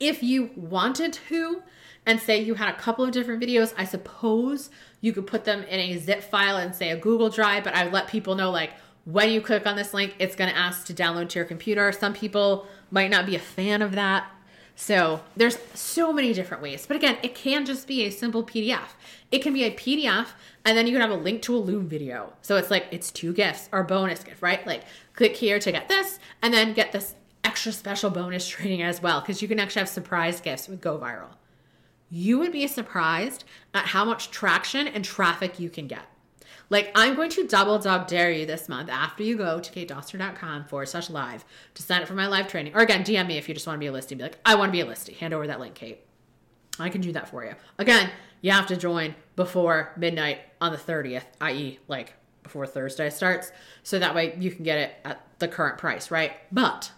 If 0.00 0.22
you 0.22 0.50
wanted 0.56 1.12
to, 1.28 1.62
and 2.06 2.20
say 2.20 2.40
you 2.40 2.54
had 2.54 2.68
a 2.68 2.78
couple 2.78 3.04
of 3.04 3.10
different 3.10 3.42
videos, 3.42 3.74
I 3.76 3.84
suppose 3.84 4.70
you 5.00 5.12
could 5.12 5.26
put 5.26 5.44
them 5.44 5.62
in 5.64 5.80
a 5.80 5.98
zip 5.98 6.22
file 6.22 6.56
and 6.56 6.74
say 6.74 6.90
a 6.90 6.96
Google 6.96 7.28
Drive, 7.28 7.64
but 7.64 7.74
I 7.74 7.88
let 7.88 8.08
people 8.08 8.34
know 8.34 8.50
like 8.50 8.70
when 9.04 9.30
you 9.30 9.40
click 9.40 9.66
on 9.66 9.76
this 9.76 9.94
link, 9.94 10.14
it's 10.18 10.34
going 10.34 10.50
to 10.50 10.56
ask 10.56 10.86
to 10.86 10.94
download 10.94 11.28
to 11.30 11.38
your 11.38 11.46
computer. 11.46 11.92
Some 11.92 12.12
people 12.12 12.66
might 12.90 13.10
not 13.10 13.24
be 13.24 13.36
a 13.36 13.40
fan 13.40 13.82
of 13.82 13.92
that. 13.92 14.26
So 14.74 15.22
there's 15.36 15.58
so 15.74 16.12
many 16.12 16.34
different 16.34 16.62
ways. 16.62 16.86
But 16.86 16.96
again, 16.96 17.16
it 17.22 17.34
can 17.34 17.64
just 17.64 17.86
be 17.86 18.04
a 18.04 18.10
simple 18.10 18.44
PDF. 18.44 18.88
It 19.32 19.38
can 19.42 19.54
be 19.54 19.64
a 19.64 19.70
PDF 19.70 20.28
and 20.64 20.76
then 20.76 20.86
you 20.86 20.92
can 20.92 21.00
have 21.00 21.10
a 21.10 21.22
link 21.22 21.40
to 21.42 21.56
a 21.56 21.58
Loom 21.58 21.88
video. 21.88 22.34
So 22.42 22.56
it's 22.56 22.70
like 22.70 22.86
it's 22.90 23.10
two 23.10 23.32
gifts 23.32 23.68
or 23.72 23.84
bonus 23.84 24.22
gift, 24.22 24.42
right? 24.42 24.66
Like 24.66 24.82
click 25.14 25.36
here 25.36 25.58
to 25.58 25.72
get 25.72 25.88
this 25.88 26.18
and 26.42 26.52
then 26.52 26.74
get 26.74 26.92
this 26.92 27.14
extra 27.42 27.72
special 27.72 28.10
bonus 28.10 28.46
training 28.46 28.82
as 28.82 29.00
well 29.00 29.20
because 29.20 29.40
you 29.40 29.48
can 29.48 29.58
actually 29.58 29.80
have 29.80 29.88
surprise 29.88 30.40
gifts 30.40 30.68
with 30.68 30.80
Go 30.80 30.98
Viral. 30.98 31.30
You 32.08 32.38
would 32.38 32.52
be 32.52 32.66
surprised 32.66 33.44
at 33.74 33.86
how 33.86 34.04
much 34.04 34.30
traction 34.30 34.86
and 34.86 35.04
traffic 35.04 35.58
you 35.58 35.70
can 35.70 35.86
get. 35.86 36.04
Like, 36.68 36.90
I'm 36.94 37.14
going 37.14 37.30
to 37.30 37.46
double 37.46 37.78
dog 37.78 38.08
dare 38.08 38.30
you 38.30 38.44
this 38.44 38.68
month 38.68 38.88
after 38.90 39.22
you 39.22 39.36
go 39.36 39.60
to 39.60 39.72
katedoster.com 39.72 40.64
forward 40.64 40.88
slash 40.88 41.10
live 41.10 41.44
to 41.74 41.82
sign 41.82 42.02
up 42.02 42.08
for 42.08 42.14
my 42.14 42.26
live 42.26 42.48
training. 42.48 42.74
Or 42.74 42.80
again, 42.80 43.04
DM 43.04 43.28
me 43.28 43.38
if 43.38 43.48
you 43.48 43.54
just 43.54 43.66
want 43.66 43.76
to 43.76 43.80
be 43.80 43.86
a 43.86 43.92
listie. 43.92 44.16
Be 44.16 44.24
like, 44.24 44.38
I 44.44 44.56
want 44.56 44.68
to 44.68 44.72
be 44.72 44.80
a 44.80 44.86
listie. 44.86 45.16
Hand 45.16 45.32
over 45.32 45.46
that 45.46 45.60
link, 45.60 45.74
Kate. 45.74 46.00
I 46.78 46.88
can 46.88 47.00
do 47.00 47.12
that 47.12 47.28
for 47.28 47.44
you. 47.44 47.54
Again, 47.78 48.10
you 48.40 48.50
have 48.50 48.66
to 48.66 48.76
join 48.76 49.14
before 49.36 49.92
midnight 49.96 50.40
on 50.60 50.72
the 50.72 50.78
30th, 50.78 51.24
i.e., 51.40 51.78
like 51.88 52.14
before 52.42 52.66
Thursday 52.66 53.10
starts. 53.10 53.52
So 53.82 53.98
that 53.98 54.14
way 54.14 54.36
you 54.38 54.50
can 54.50 54.64
get 54.64 54.78
it 54.78 54.94
at 55.04 55.20
the 55.38 55.48
current 55.48 55.78
price, 55.78 56.10
right? 56.10 56.32
But 56.52 56.90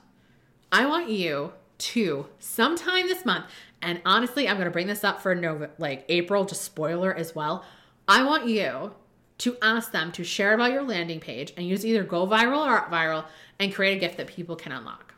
I 0.73 0.87
want 0.87 1.11
you 1.11 1.53
to 1.79 2.27
sometime 2.39 3.07
this 3.07 3.25
month, 3.25 3.47
and 3.83 4.01
honestly, 4.05 4.49
I'm 4.49 4.57
going 4.57 4.67
to 4.67 4.73
bring 4.73 4.87
this 4.87 5.05
up 5.05 5.21
for 5.21 5.35
Nova, 5.35 5.71
like 5.79 6.05
April, 6.09 6.45
just 6.45 6.63
spoiler 6.63 7.15
as 7.15 7.35
well. 7.35 7.65
I 8.07 8.25
want 8.25 8.49
you 8.49 8.95
to 9.39 9.57
ask 9.63 9.93
them 9.93 10.11
to 10.13 10.25
share 10.25 10.55
about 10.55 10.73
your 10.73 10.83
landing 10.83 11.21
page 11.21 11.53
and 11.57 11.67
use 11.67 11.87
either 11.87 12.03
Go 12.03 12.27
Viral 12.27 12.67
or 12.67 12.91
Viral 12.91 13.25
and 13.59 13.73
create 13.73 13.97
a 13.97 14.01
gift 14.01 14.17
that 14.17 14.27
people 14.27 14.57
can 14.57 14.73
unlock. 14.73 15.15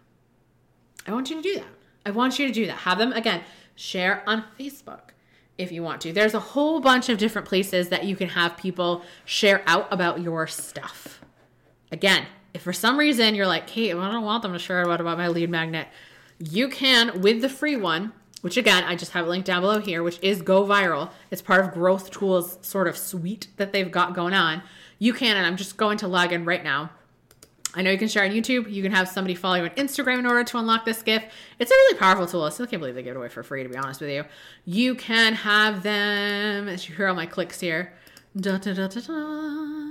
I 1.06 1.12
want 1.12 1.30
you 1.30 1.36
to 1.36 1.42
do 1.42 1.54
that. 1.56 1.68
I 2.04 2.10
want 2.10 2.38
you 2.38 2.46
to 2.46 2.52
do 2.52 2.66
that. 2.66 2.78
Have 2.78 2.98
them, 2.98 3.12
again, 3.12 3.42
share 3.76 4.22
on 4.26 4.44
Facebook 4.58 5.10
if 5.56 5.72
you 5.72 5.82
want 5.82 6.00
to. 6.02 6.12
There's 6.12 6.34
a 6.34 6.40
whole 6.40 6.80
bunch 6.80 7.08
of 7.08 7.18
different 7.18 7.48
places 7.48 7.88
that 7.88 8.04
you 8.04 8.16
can 8.16 8.28
have 8.30 8.56
people 8.56 9.02
share 9.24 9.62
out 9.66 9.88
about 9.90 10.20
your 10.20 10.46
stuff. 10.46 11.20
Again, 11.92 12.26
if 12.52 12.62
for 12.62 12.72
some 12.72 12.98
reason 12.98 13.34
you're 13.34 13.46
like, 13.46 13.66
Kate, 13.66 13.94
I 13.94 14.12
don't 14.12 14.24
want 14.24 14.42
them 14.42 14.52
to 14.52 14.58
share 14.58 14.90
out 14.90 15.00
about 15.00 15.18
my 15.18 15.28
lead 15.28 15.50
magnet, 15.50 15.88
you 16.38 16.68
can, 16.68 17.20
with 17.20 17.42
the 17.42 17.48
free 17.48 17.76
one, 17.76 18.12
which 18.40 18.56
again, 18.56 18.84
I 18.84 18.96
just 18.96 19.12
have 19.12 19.26
a 19.26 19.28
link 19.28 19.44
down 19.44 19.62
below 19.62 19.80
here, 19.80 20.02
which 20.02 20.18
is 20.22 20.42
Go 20.42 20.64
Viral. 20.64 21.10
It's 21.30 21.42
part 21.42 21.64
of 21.64 21.72
Growth 21.72 22.10
Tools 22.10 22.58
sort 22.62 22.88
of 22.88 22.96
suite 22.96 23.48
that 23.56 23.72
they've 23.72 23.90
got 23.90 24.14
going 24.14 24.34
on. 24.34 24.62
You 24.98 25.12
can, 25.12 25.36
and 25.36 25.46
I'm 25.46 25.56
just 25.56 25.76
going 25.76 25.98
to 25.98 26.08
log 26.08 26.32
in 26.32 26.44
right 26.44 26.62
now. 26.62 26.90
I 27.74 27.82
know 27.82 27.90
you 27.90 27.98
can 27.98 28.08
share 28.08 28.24
on 28.24 28.30
YouTube. 28.30 28.70
You 28.70 28.82
can 28.82 28.92
have 28.92 29.08
somebody 29.08 29.34
follow 29.34 29.56
you 29.56 29.62
on 29.62 29.70
Instagram 29.70 30.18
in 30.18 30.26
order 30.26 30.42
to 30.42 30.58
unlock 30.58 30.84
this 30.84 31.02
gift. 31.02 31.26
It's 31.58 31.70
a 31.70 31.74
really 31.74 31.98
powerful 31.98 32.26
tool. 32.26 32.42
I 32.42 32.50
still 32.50 32.66
can't 32.66 32.80
believe 32.80 32.96
they 32.96 33.02
give 33.02 33.14
it 33.14 33.18
away 33.18 33.28
for 33.28 33.42
free, 33.42 33.62
to 33.62 33.68
be 33.68 33.76
honest 33.76 34.00
with 34.00 34.10
you. 34.10 34.24
You 34.64 34.94
can 34.96 35.34
have 35.34 35.82
them, 35.82 36.68
as 36.68 36.88
you 36.88 36.96
hear 36.96 37.06
all 37.06 37.14
my 37.14 37.26
clicks 37.26 37.60
here. 37.60 37.92
Da, 38.36 38.58
da, 38.58 38.74
da, 38.74 39.88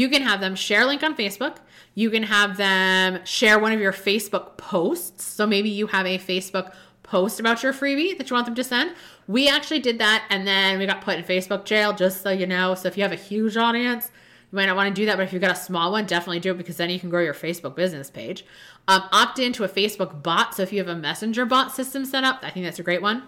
you 0.00 0.08
can 0.08 0.22
have 0.22 0.40
them 0.40 0.54
share 0.54 0.82
a 0.82 0.86
link 0.86 1.02
on 1.02 1.14
Facebook. 1.14 1.58
You 1.94 2.10
can 2.10 2.22
have 2.22 2.56
them 2.56 3.22
share 3.26 3.58
one 3.58 3.72
of 3.72 3.80
your 3.80 3.92
Facebook 3.92 4.56
posts. 4.56 5.24
So 5.24 5.46
maybe 5.46 5.68
you 5.68 5.88
have 5.88 6.06
a 6.06 6.18
Facebook 6.18 6.72
post 7.02 7.38
about 7.38 7.62
your 7.62 7.74
freebie 7.74 8.16
that 8.16 8.30
you 8.30 8.34
want 8.34 8.46
them 8.46 8.54
to 8.54 8.64
send. 8.64 8.94
We 9.28 9.46
actually 9.46 9.80
did 9.80 9.98
that 9.98 10.24
and 10.30 10.46
then 10.46 10.78
we 10.78 10.86
got 10.86 11.02
put 11.02 11.18
in 11.18 11.24
Facebook 11.24 11.66
jail, 11.66 11.92
just 11.92 12.22
so 12.22 12.30
you 12.30 12.46
know. 12.46 12.74
So 12.74 12.88
if 12.88 12.96
you 12.96 13.02
have 13.02 13.12
a 13.12 13.16
huge 13.16 13.58
audience, 13.58 14.10
you 14.50 14.56
might 14.56 14.66
not 14.66 14.76
want 14.76 14.88
to 14.88 14.98
do 14.98 15.04
that, 15.04 15.18
but 15.18 15.24
if 15.24 15.34
you've 15.34 15.42
got 15.42 15.52
a 15.52 15.60
small 15.60 15.92
one, 15.92 16.06
definitely 16.06 16.40
do 16.40 16.52
it 16.52 16.56
because 16.56 16.78
then 16.78 16.88
you 16.88 16.98
can 16.98 17.10
grow 17.10 17.22
your 17.22 17.34
Facebook 17.34 17.76
business 17.76 18.10
page. 18.10 18.46
Um, 18.88 19.02
opt 19.12 19.38
into 19.38 19.64
a 19.64 19.68
Facebook 19.68 20.22
bot. 20.22 20.54
So 20.54 20.62
if 20.62 20.72
you 20.72 20.78
have 20.78 20.88
a 20.88 20.96
messenger 20.96 21.44
bot 21.44 21.72
system 21.72 22.06
set 22.06 22.24
up, 22.24 22.40
I 22.42 22.48
think 22.48 22.64
that's 22.64 22.78
a 22.78 22.82
great 22.82 23.02
one. 23.02 23.24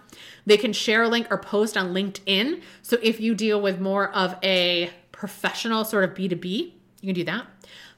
They 0.46 0.56
can 0.56 0.72
share 0.72 1.02
a 1.02 1.08
link 1.08 1.26
or 1.30 1.36
post 1.36 1.76
on 1.76 1.92
LinkedIn. 1.92 2.62
So 2.80 2.98
if 3.02 3.20
you 3.20 3.34
deal 3.34 3.60
with 3.60 3.78
more 3.78 4.10
of 4.10 4.36
a 4.42 4.90
professional 5.22 5.84
sort 5.84 6.02
of 6.02 6.16
B2B, 6.16 6.72
you 7.00 7.06
can 7.06 7.14
do 7.14 7.22
that. 7.22 7.46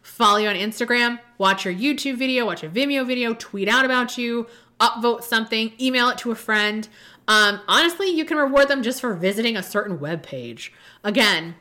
Follow 0.02 0.36
you 0.36 0.46
on 0.46 0.56
Instagram, 0.56 1.18
watch 1.38 1.64
your 1.64 1.72
YouTube 1.72 2.18
video, 2.18 2.44
watch 2.44 2.62
a 2.62 2.68
Vimeo 2.68 3.06
video, 3.06 3.32
tweet 3.32 3.66
out 3.66 3.86
about 3.86 4.18
you, 4.18 4.46
upvote 4.78 5.22
something, 5.22 5.72
email 5.80 6.10
it 6.10 6.18
to 6.18 6.30
a 6.30 6.34
friend. 6.34 6.86
Um, 7.26 7.60
honestly, 7.66 8.10
you 8.10 8.26
can 8.26 8.36
reward 8.36 8.68
them 8.68 8.82
just 8.82 9.00
for 9.00 9.14
visiting 9.14 9.56
a 9.56 9.62
certain 9.62 9.98
web 9.98 10.22
page. 10.22 10.70
Again, 11.02 11.54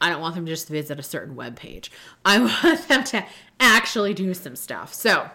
I 0.00 0.08
don't 0.10 0.20
want 0.20 0.34
them 0.34 0.44
to 0.44 0.50
just 0.50 0.66
visit 0.66 0.98
a 0.98 1.04
certain 1.04 1.36
web 1.36 1.54
page. 1.54 1.92
I 2.24 2.38
want 2.64 2.88
them 2.88 3.04
to 3.04 3.24
actually 3.60 4.12
do 4.12 4.34
some 4.34 4.56
stuff. 4.56 4.92
So, 4.92 5.30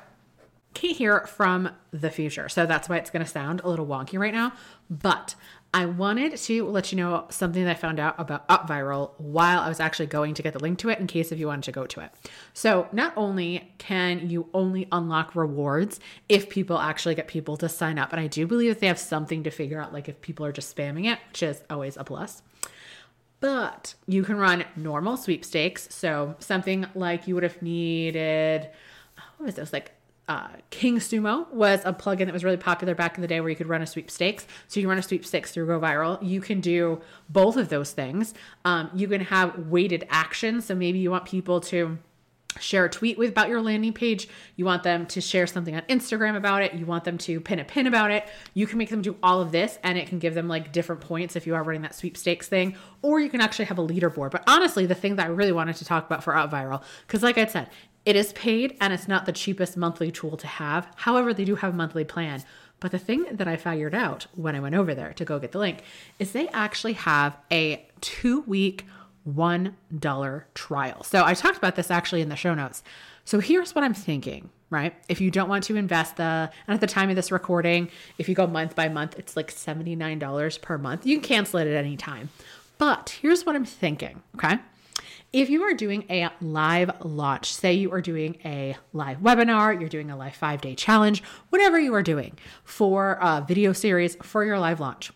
Kate 0.74 0.98
here 0.98 1.22
from 1.22 1.70
the 1.92 2.10
future. 2.10 2.50
So 2.50 2.66
that's 2.66 2.90
why 2.90 2.98
it's 2.98 3.10
going 3.10 3.24
to 3.24 3.32
sound 3.32 3.62
a 3.64 3.70
little 3.70 3.88
wonky 3.88 4.20
right 4.20 4.34
now, 4.34 4.52
but 4.90 5.36
I 5.72 5.86
wanted 5.86 6.36
to 6.36 6.66
let 6.66 6.92
you 6.92 6.98
know 6.98 7.28
something 7.30 7.64
that 7.64 7.70
I 7.70 7.80
found 7.80 8.00
out 8.00 8.16
about 8.18 8.48
UpViral 8.50 9.12
while 9.20 9.60
I 9.60 9.70
was 9.70 9.80
actually 9.80 10.08
going 10.08 10.34
to 10.34 10.42
get 10.42 10.54
the 10.54 10.60
link 10.60 10.80
to 10.80 10.90
it 10.90 11.00
in 11.00 11.06
case 11.06 11.32
if 11.32 11.38
you 11.38 11.46
wanted 11.46 11.66
to 11.66 11.72
go 11.72 11.86
to 11.86 12.00
it. 12.02 12.12
So, 12.54 12.88
not 12.92 13.14
only 13.16 13.72
can 13.78 14.32
you 14.32 14.50
only 14.54 14.88
unlock 14.92 15.36
rewards 15.36 16.00
if 16.28 16.50
people 16.50 16.80
actually 16.80 17.14
get 17.14 17.28
people 17.28 17.56
to 17.58 17.70
sign 17.70 18.00
up, 18.00 18.12
and 18.12 18.20
I 18.20 18.26
do 18.26 18.48
believe 18.48 18.74
that 18.74 18.80
they 18.80 18.88
have 18.88 18.98
something 18.98 19.44
to 19.44 19.52
figure 19.52 19.80
out, 19.80 19.94
like 19.94 20.10
if 20.10 20.20
people 20.22 20.44
are 20.44 20.52
just 20.52 20.76
spamming 20.76 21.06
it, 21.06 21.20
which 21.30 21.44
is 21.44 21.62
always 21.70 21.98
a 21.98 22.04
plus. 22.04 22.42
But 23.40 23.94
you 24.08 24.24
can 24.24 24.38
run 24.38 24.66
normal 24.76 25.18
sweepstakes. 25.18 25.94
So, 25.94 26.36
something 26.40 26.88
like 26.96 27.28
you 27.28 27.36
would 27.36 27.44
have 27.44 27.62
needed, 27.62 28.68
what 29.38 29.46
was 29.46 29.56
this, 29.56 29.72
like 29.72 29.92
uh, 30.30 30.48
King 30.70 31.00
Sumo 31.00 31.52
was 31.52 31.82
a 31.86 31.92
plugin 31.92 32.26
that 32.26 32.34
was 32.34 32.44
really 32.44 32.56
popular 32.56 32.94
back 32.94 33.16
in 33.16 33.22
the 33.22 33.28
day 33.28 33.42
where 33.42 33.50
you 33.50 33.56
could 33.56 33.68
run 33.68 33.82
a 33.82 33.88
sweepstakes. 33.88 34.46
So 34.68 34.80
you 34.80 34.88
run 34.88 35.00
a 35.00 35.02
sweepstakes 35.02 35.52
through 35.52 35.66
Go 35.66 35.80
Viral. 35.80 36.20
You 36.22 36.40
can 36.40 36.62
do 36.62 37.02
both 37.30 37.58
of 37.58 37.70
those 37.70 37.92
things. 37.92 38.36
Um, 38.64 38.92
you 38.94 39.08
can 39.08 39.22
have 39.22 39.58
weighted 39.68 40.06
actions. 40.12 40.66
So 40.66 40.76
maybe 40.76 41.00
you 41.00 41.10
want 41.10 41.26
people 41.26 41.60
to 41.62 41.98
share 42.60 42.86
a 42.86 42.90
tweet 42.90 43.18
with 43.18 43.32
about 43.32 43.50
your 43.50 43.62
landing 43.62 43.94
page. 43.94 44.28
You 44.56 44.66
want 44.66 44.84
them 44.84 45.08
to 45.08 45.22
share 45.22 45.48
something 45.48 45.76
on 45.76 45.82
Instagram 45.84 46.36
about 46.36 46.62
it. 46.62 46.74
You 46.76 46.86
want 46.86 47.06
them 47.06 47.18
to 47.20 47.40
pin 47.40 47.58
a 47.58 47.66
pin 47.66 47.88
about 47.88 48.12
it. 48.12 48.28
You 48.54 48.68
can 48.68 48.78
make 48.78 48.90
them 48.90 49.02
do 49.02 49.16
all 49.24 49.42
of 49.42 49.52
this 49.52 49.80
and 49.84 49.98
it 49.98 50.08
can 50.08 50.20
give 50.20 50.36
them 50.36 50.48
like 50.48 50.72
different 50.72 51.02
points 51.02 51.36
if 51.36 51.48
you 51.48 51.56
are 51.56 51.64
running 51.64 51.82
that 51.84 51.96
sweepstakes 51.96 52.48
thing, 52.48 52.76
or 53.02 53.20
you 53.20 53.30
can 53.30 53.42
actually 53.42 53.66
have 53.66 53.80
a 53.80 53.88
leaderboard. 53.88 54.30
But 54.30 54.44
honestly, 54.46 54.86
the 54.86 54.96
thing 54.96 55.16
that 55.16 55.26
I 55.26 55.30
really 55.30 55.52
wanted 55.52 55.78
to 55.78 55.86
talk 55.86 56.06
about 56.06 56.24
for 56.24 56.36
Up 56.36 56.52
Viral, 56.52 56.84
because 57.08 57.24
like 57.24 57.38
I 57.38 57.46
said, 57.46 57.70
it 58.10 58.16
is 58.16 58.34
paid 58.34 58.76
and 58.82 58.92
it's 58.92 59.08
not 59.08 59.28
the 59.28 59.32
cheapest 59.32 59.78
monthly 59.78 60.10
tool 60.10 60.36
to 60.36 60.48
have. 60.48 60.92
However, 60.96 61.32
they 61.32 61.46
do 61.46 61.54
have 61.54 61.76
a 61.76 61.78
monthly 61.78 62.04
plan. 62.04 62.44
But 62.80 62.90
the 62.90 62.98
thing 62.98 63.26
that 63.30 63.48
I 63.48 63.56
figured 63.56 63.94
out 63.94 64.26
when 64.34 64.56
I 64.56 64.60
went 64.60 64.74
over 64.74 64.96
there 64.96 65.14
to 65.14 65.24
go 65.24 65.38
get 65.38 65.52
the 65.52 65.60
link 65.60 65.84
is 66.18 66.32
they 66.32 66.48
actually 66.48 66.94
have 66.94 67.38
a 67.52 67.86
two 68.02 68.42
week, 68.48 68.88
$1 69.30 70.44
trial. 70.56 71.04
So 71.04 71.24
I 71.24 71.36
talked 71.36 71.60
about 71.60 71.76
this 71.76 71.92
actually 71.92 72.22
in 72.22 72.30
the 72.30 72.36
show 72.36 72.56
notes. 72.56 72.82
So 73.26 73.40
here's 73.40 73.76
what 73.76 73.84
I'm 73.84 73.94
thinking, 73.94 74.50
right? 74.72 74.96
If 75.08 75.22
you 75.22 75.30
don't 75.30 75.48
want 75.48 75.66
to 75.66 75.76
invest 75.76 76.18
the, 76.18 76.50
and 76.66 76.74
at 76.74 76.82
the 76.82 76.88
time 76.88 77.12
of 77.12 77.16
this 77.16 77.32
recording, 77.32 77.92
if 78.18 78.28
you 78.28 78.34
go 78.34 78.48
month 78.48 78.74
by 78.74 78.90
month, 78.90 79.20
it's 79.20 79.38
like 79.38 79.54
$79 79.54 80.62
per 80.64 80.80
month. 80.80 81.06
You 81.06 81.18
can 81.18 81.24
cancel 81.24 81.60
it 81.60 81.68
at 81.68 81.76
any 81.76 81.96
time. 81.96 82.30
But 82.80 83.20
here's 83.22 83.46
what 83.46 83.56
I'm 83.56 83.66
thinking, 83.66 84.24
okay? 84.36 84.58
If 85.32 85.52
you 85.52 85.62
are 85.62 85.76
doing 85.76 86.06
a 86.10 86.30
live 86.42 86.90
launch, 87.06 87.54
say 87.54 87.74
you 87.74 87.92
are 87.92 88.02
doing 88.02 88.38
a 88.44 88.76
live 88.94 89.20
webinar, 89.20 89.80
you're 89.80 89.88
doing 89.88 90.10
a 90.10 90.18
live 90.18 90.36
five 90.36 90.60
day 90.60 90.74
challenge, 90.74 91.22
whatever 91.50 91.80
you 91.80 91.94
are 91.94 92.02
doing 92.02 92.36
for 92.64 93.20
a 93.22 93.46
video 93.48 93.72
series 93.72 94.16
for 94.24 94.44
your 94.44 94.58
live 94.58 94.80
launch, 94.80 95.12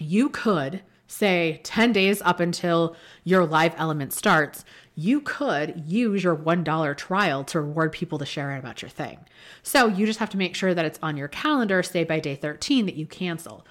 you 0.00 0.30
could 0.30 0.82
say 1.06 1.60
10 1.62 1.92
days 1.92 2.20
up 2.22 2.40
until 2.40 2.96
your 3.22 3.46
live 3.46 3.72
element 3.76 4.12
starts, 4.12 4.64
you 4.96 5.20
could 5.20 5.80
use 5.86 6.24
your 6.24 6.34
$1 6.34 6.96
trial 6.96 7.44
to 7.44 7.60
reward 7.60 7.92
people 7.92 8.18
to 8.18 8.26
share 8.26 8.56
it 8.56 8.58
about 8.58 8.82
your 8.82 8.88
thing. 8.88 9.18
So 9.62 9.86
you 9.86 10.06
just 10.06 10.18
have 10.18 10.30
to 10.30 10.36
make 10.36 10.56
sure 10.56 10.74
that 10.74 10.84
it's 10.84 10.98
on 11.02 11.16
your 11.16 11.28
calendar, 11.28 11.84
say 11.84 12.02
by 12.02 12.18
day 12.18 12.34
13, 12.34 12.86
that 12.86 12.96
you 12.96 13.06
cancel. 13.06 13.64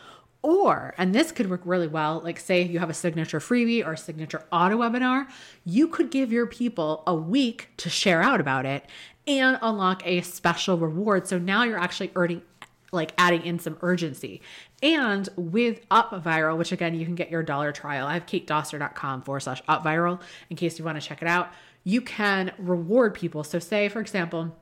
Or, 0.46 0.94
and 1.00 1.16
this 1.16 1.32
could 1.32 1.50
work 1.50 1.62
really 1.66 1.88
well, 1.88 2.22
like 2.24 2.40
say 2.40 2.62
you 2.62 2.78
have 2.78 2.92
a 2.92 2.94
signature 2.94 3.40
freebie 3.40 3.84
or 3.84 3.94
a 3.94 3.98
signature 3.98 4.44
auto 4.52 4.78
webinar, 4.78 5.26
you 5.64 5.88
could 5.88 6.12
give 6.12 6.32
your 6.32 6.46
people 6.46 7.02
a 7.08 7.16
week 7.16 7.70
to 7.78 7.90
share 7.90 8.22
out 8.22 8.40
about 8.40 8.64
it 8.68 8.86
and 9.26 9.58
unlock 9.64 10.06
a 10.06 10.22
special 10.22 10.78
reward. 10.78 11.26
So 11.28 11.40
now 11.40 11.64
you're 11.64 11.80
actually 11.80 12.12
earning 12.16 12.44
like 12.92 13.12
adding 13.18 13.44
in 13.44 13.58
some 13.58 13.78
urgency. 13.82 14.40
And 14.84 15.28
with 15.36 15.82
Up 15.90 16.12
Viral, 16.24 16.60
which 16.60 16.72
again, 16.72 16.94
you 16.94 17.06
can 17.06 17.16
get 17.16 17.32
your 17.32 17.42
dollar 17.42 17.72
trial. 17.72 18.06
I 18.06 18.14
have 18.14 18.28
katedoster.com 18.28 19.24
forward 19.24 19.40
slash 19.40 19.64
Up 19.68 19.84
Viral 19.84 20.22
in 20.52 20.58
case 20.58 20.78
you 20.78 20.86
want 20.86 21.02
to 21.02 21.08
check 21.08 21.24
it 21.24 21.28
out. 21.28 21.50
you 21.86 22.02
can 22.02 22.52
reward 22.58 23.14
people. 23.14 23.44
So, 23.44 23.60
say, 23.60 23.90
for 23.90 24.00
example, 24.02 24.56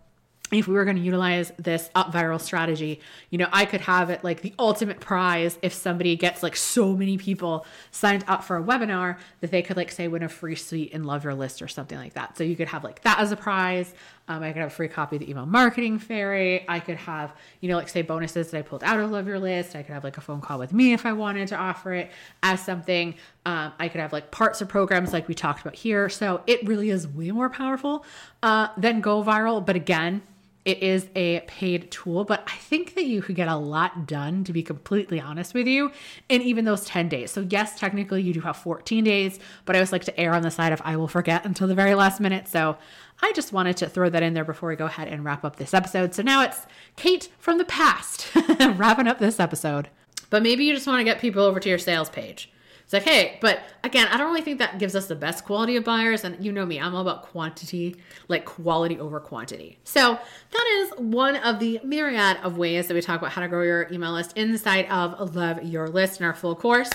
if 0.59 0.67
we 0.67 0.73
were 0.73 0.85
going 0.85 0.97
to 0.97 1.01
utilize 1.01 1.51
this 1.57 1.89
up 1.95 2.11
viral 2.11 2.39
strategy, 2.39 2.99
you 3.29 3.37
know, 3.37 3.47
I 3.51 3.65
could 3.65 3.81
have 3.81 4.09
it 4.09 4.23
like 4.23 4.41
the 4.41 4.53
ultimate 4.59 4.99
prize 4.99 5.57
if 5.61 5.73
somebody 5.73 6.15
gets 6.15 6.43
like 6.43 6.55
so 6.55 6.95
many 6.95 7.17
people 7.17 7.65
signed 7.91 8.23
up 8.27 8.43
for 8.43 8.57
a 8.57 8.63
webinar 8.63 9.17
that 9.41 9.51
they 9.51 9.61
could 9.61 9.77
like 9.77 9.91
say 9.91 10.07
win 10.07 10.23
a 10.23 10.29
free 10.29 10.55
suite 10.55 10.93
and 10.93 11.05
love 11.05 11.23
your 11.23 11.33
list 11.33 11.61
or 11.61 11.67
something 11.67 11.97
like 11.97 12.13
that. 12.13 12.37
So 12.37 12.43
you 12.43 12.55
could 12.55 12.67
have 12.67 12.83
like 12.83 13.01
that 13.03 13.19
as 13.19 13.31
a 13.31 13.35
prize. 13.35 13.93
Um, 14.27 14.41
I 14.41 14.53
could 14.53 14.61
have 14.61 14.71
a 14.71 14.73
free 14.73 14.87
copy 14.87 15.17
of 15.17 15.19
the 15.21 15.29
email 15.29 15.45
marketing 15.45 15.99
fairy. 15.99 16.65
I 16.69 16.79
could 16.79 16.95
have, 16.95 17.33
you 17.59 17.67
know, 17.67 17.75
like 17.75 17.89
say 17.89 18.03
bonuses 18.03 18.51
that 18.51 18.57
I 18.57 18.61
pulled 18.61 18.83
out 18.83 18.97
of 18.97 19.11
Love 19.11 19.27
Your 19.27 19.39
List. 19.39 19.75
I 19.75 19.83
could 19.83 19.93
have 19.93 20.03
like 20.05 20.17
a 20.17 20.21
phone 20.21 20.39
call 20.39 20.59
with 20.59 20.71
me 20.71 20.93
if 20.93 21.05
I 21.05 21.11
wanted 21.11 21.49
to 21.49 21.57
offer 21.57 21.93
it 21.93 22.09
as 22.41 22.63
something. 22.63 23.15
Um, 23.45 23.73
I 23.79 23.89
could 23.89 23.99
have 23.99 24.13
like 24.13 24.31
parts 24.31 24.61
of 24.61 24.69
programs 24.69 25.11
like 25.11 25.27
we 25.27 25.33
talked 25.33 25.61
about 25.61 25.75
here. 25.75 26.07
So 26.07 26.41
it 26.47 26.65
really 26.65 26.89
is 26.89 27.05
way 27.05 27.31
more 27.31 27.49
powerful 27.49 28.05
uh, 28.41 28.69
than 28.77 29.01
Go 29.01 29.21
Viral. 29.23 29.65
But 29.65 29.75
again, 29.75 30.21
it 30.65 30.81
is 30.81 31.07
a 31.15 31.41
paid 31.41 31.91
tool, 31.91 32.23
but 32.23 32.43
I 32.47 32.55
think 32.55 32.95
that 32.95 33.03
you 33.03 33.21
could 33.21 33.35
get 33.35 33.49
a 33.49 33.55
lot 33.55 34.07
done, 34.07 34.45
to 34.45 34.53
be 34.53 34.63
completely 34.63 35.19
honest 35.19 35.53
with 35.53 35.67
you, 35.67 35.91
in 36.29 36.41
even 36.41 36.63
those 36.63 36.85
10 36.85 37.09
days. 37.09 37.31
So, 37.31 37.45
yes, 37.49 37.77
technically 37.77 38.21
you 38.21 38.33
do 38.33 38.39
have 38.41 38.55
14 38.55 39.03
days, 39.03 39.39
but 39.65 39.75
I 39.75 39.79
always 39.79 39.91
like 39.91 40.05
to 40.05 40.17
err 40.19 40.33
on 40.33 40.41
the 40.41 40.51
side 40.51 40.71
of 40.71 40.81
I 40.85 40.95
will 40.95 41.09
forget 41.09 41.45
until 41.45 41.67
the 41.67 41.75
very 41.75 41.95
last 41.95 42.21
minute. 42.21 42.47
So, 42.47 42.77
I 43.21 43.33
just 43.33 43.51
wanted 43.51 43.77
to 43.77 43.89
throw 43.89 44.09
that 44.09 44.23
in 44.23 44.33
there 44.33 44.45
before 44.45 44.69
we 44.69 44.75
go 44.75 44.85
ahead 44.85 45.07
and 45.07 45.25
wrap 45.25 45.43
up 45.43 45.57
this 45.57 45.73
episode. 45.73 46.15
So, 46.15 46.23
now 46.23 46.43
it's 46.43 46.65
Kate 46.95 47.29
from 47.39 47.57
the 47.57 47.65
past 47.65 48.33
wrapping 48.59 49.07
up 49.07 49.19
this 49.19 49.41
episode. 49.41 49.89
But 50.29 50.43
maybe 50.43 50.63
you 50.63 50.73
just 50.73 50.87
want 50.87 50.99
to 51.01 51.03
get 51.03 51.19
people 51.19 51.43
over 51.43 51.59
to 51.59 51.69
your 51.69 51.77
sales 51.77 52.09
page. 52.09 52.52
It's 52.83 52.93
like, 52.93 53.03
hey, 53.03 53.37
but 53.41 53.61
again, 53.83 54.07
I 54.09 54.17
don't 54.17 54.27
really 54.27 54.41
think 54.41 54.59
that 54.59 54.77
gives 54.77 54.95
us 54.95 55.07
the 55.07 55.15
best 55.15 55.45
quality 55.45 55.75
of 55.75 55.83
buyers. 55.83 56.23
And 56.23 56.43
you 56.43 56.51
know 56.51 56.65
me, 56.65 56.79
I'm 56.79 56.93
all 56.93 57.01
about 57.01 57.23
quantity, 57.23 57.95
like 58.27 58.45
quality 58.45 58.99
over 58.99 59.19
quantity. 59.19 59.79
So 59.83 60.19
that 60.51 60.67
is 60.77 60.99
one 60.99 61.37
of 61.37 61.59
the 61.59 61.79
myriad 61.83 62.37
of 62.43 62.57
ways 62.57 62.87
that 62.87 62.93
we 62.93 63.01
talk 63.01 63.19
about 63.19 63.31
how 63.31 63.41
to 63.41 63.47
grow 63.47 63.63
your 63.63 63.87
email 63.91 64.11
list 64.11 64.37
inside 64.37 64.85
of 64.87 65.35
Love 65.35 65.63
Your 65.63 65.87
List 65.87 66.19
in 66.19 66.25
our 66.25 66.33
full 66.33 66.55
course. 66.55 66.89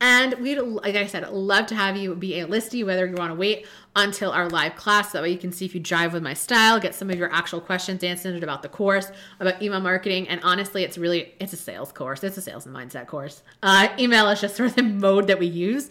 And 0.00 0.34
we'd, 0.34 0.58
like 0.58 0.96
I 0.96 1.06
said, 1.06 1.28
love 1.30 1.66
to 1.66 1.74
have 1.74 1.96
you 1.96 2.14
be 2.14 2.40
a 2.40 2.46
listy, 2.46 2.84
whether 2.84 3.06
you 3.06 3.14
want 3.14 3.30
to 3.30 3.34
wait 3.34 3.66
until 3.96 4.32
our 4.32 4.48
live 4.48 4.76
class. 4.76 5.12
That 5.12 5.22
way 5.22 5.30
you 5.30 5.38
can 5.38 5.52
see 5.52 5.64
if 5.64 5.74
you 5.74 5.80
jive 5.80 6.12
with 6.12 6.22
my 6.22 6.34
style, 6.34 6.78
get 6.80 6.94
some 6.94 7.10
of 7.10 7.18
your 7.18 7.32
actual 7.32 7.60
questions 7.60 8.04
answered 8.04 8.42
about 8.42 8.62
the 8.62 8.68
course, 8.68 9.10
about 9.40 9.62
email 9.62 9.80
marketing. 9.80 10.28
And 10.28 10.40
honestly, 10.42 10.84
it's 10.84 10.98
really, 10.98 11.34
it's 11.40 11.52
a 11.52 11.56
sales 11.56 11.92
course. 11.92 12.22
It's 12.22 12.36
a 12.36 12.42
sales 12.42 12.66
and 12.66 12.74
mindset 12.74 13.06
course. 13.06 13.42
Uh, 13.62 13.88
email 13.98 14.28
is 14.28 14.40
just 14.40 14.56
sort 14.58 14.70
of 14.70 14.76
the 14.76 14.82
mode 14.82 15.28
that 15.28 15.38
we 15.38 15.46
use 15.46 15.90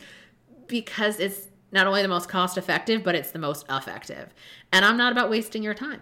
because 0.68 1.20
it's 1.20 1.48
not 1.72 1.88
only 1.88 2.02
the 2.02 2.08
most 2.08 2.30
cost 2.30 2.58
effective, 2.58 3.04
but 3.04 3.16
it's 3.16 3.32
the 3.32 3.40
most 3.40 3.66
effective. 3.70 4.34
And 4.72 4.86
I'm 4.86 4.98
not 4.98 5.12
about 5.12 5.30
wasting 5.30 5.64
your 5.64 5.74
time. 5.74 6.02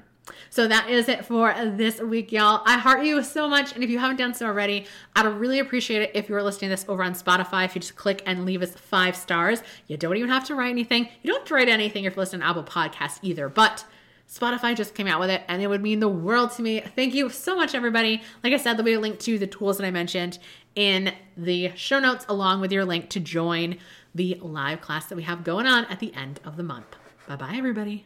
So 0.50 0.68
that 0.68 0.90
is 0.90 1.10
it 1.10 1.25
for 1.25 1.54
this 1.75 2.00
week, 2.00 2.32
y'all. 2.32 2.62
I 2.66 2.78
heart 2.78 3.04
you 3.04 3.24
so 3.24 3.48
much. 3.48 3.74
And 3.74 3.84
if 3.84 3.90
you 3.90 4.00
haven't 4.00 4.18
done 4.18 4.34
so 4.34 4.46
already, 4.46 4.86
I'd 5.16 5.25
really 5.25 5.60
appreciate 5.60 6.01
it 6.01 6.12
if 6.13 6.30
you 6.30 6.36
were 6.36 6.44
listening 6.44 6.70
to 6.70 6.75
this 6.75 6.86
over 6.88 7.04
on 7.04 7.13
Spotify. 7.13 7.66
If 7.66 7.75
you 7.75 7.82
just 7.82 7.96
click 7.96 8.22
and 8.25 8.46
leave 8.46 8.62
us 8.62 8.72
five 8.72 9.16
stars, 9.16 9.63
you 9.88 9.98
don't 9.98 10.16
even 10.18 10.30
have 10.30 10.46
to 10.46 10.56
write 10.56 10.70
anything. 10.70 11.10
You 11.22 11.32
don't 11.32 11.40
have 11.40 11.48
to 11.48 11.54
write 11.54 11.70
anything 11.70 12.04
if 12.04 12.16
you're 12.16 12.22
listening 12.22 12.42
to 12.42 12.48
Apple 12.48 12.63
Podcasts 12.63 13.20
either. 13.22 13.50
But 13.50 13.86
Spotify 14.32 14.75
just 14.75 14.96
came 14.96 15.08
out 15.08 15.20
with 15.20 15.30
it 15.30 15.44
and 15.48 15.62
it 15.62 15.68
would 15.68 15.82
mean 15.82 16.00
the 16.00 16.08
world 16.08 16.51
to 16.51 16.62
me. 16.62 16.82
Thank 16.82 17.13
you 17.13 17.30
so 17.30 17.56
much, 17.56 17.75
everybody. 17.75 18.22
Like 18.44 18.54
I 18.54 18.58
said, 18.58 18.74
there'll 18.74 18.86
be 18.86 18.94
a 18.94 19.00
link 19.00 19.20
to 19.20 19.38
the 19.38 19.48
tools 19.48 19.78
that 19.78 19.86
I 19.86 19.92
mentioned 19.92 20.40
in 20.75 21.13
the 21.36 21.72
show 21.75 22.00
notes, 22.00 22.25
along 22.30 22.62
with 22.62 22.72
your 22.72 22.86
link 22.86 23.10
to 23.10 23.20
join 23.20 23.78
the 24.16 24.38
live 24.42 24.82
class 24.82 25.06
that 25.08 25.16
we 25.16 25.24
have 25.24 25.44
going 25.44 25.66
on 25.66 25.86
at 25.86 26.00
the 26.00 26.13
end 26.13 26.40
of 26.46 26.56
the 26.56 26.63
month. 26.63 26.96
Bye 27.28 27.36
bye, 27.36 27.56
everybody. 27.56 28.06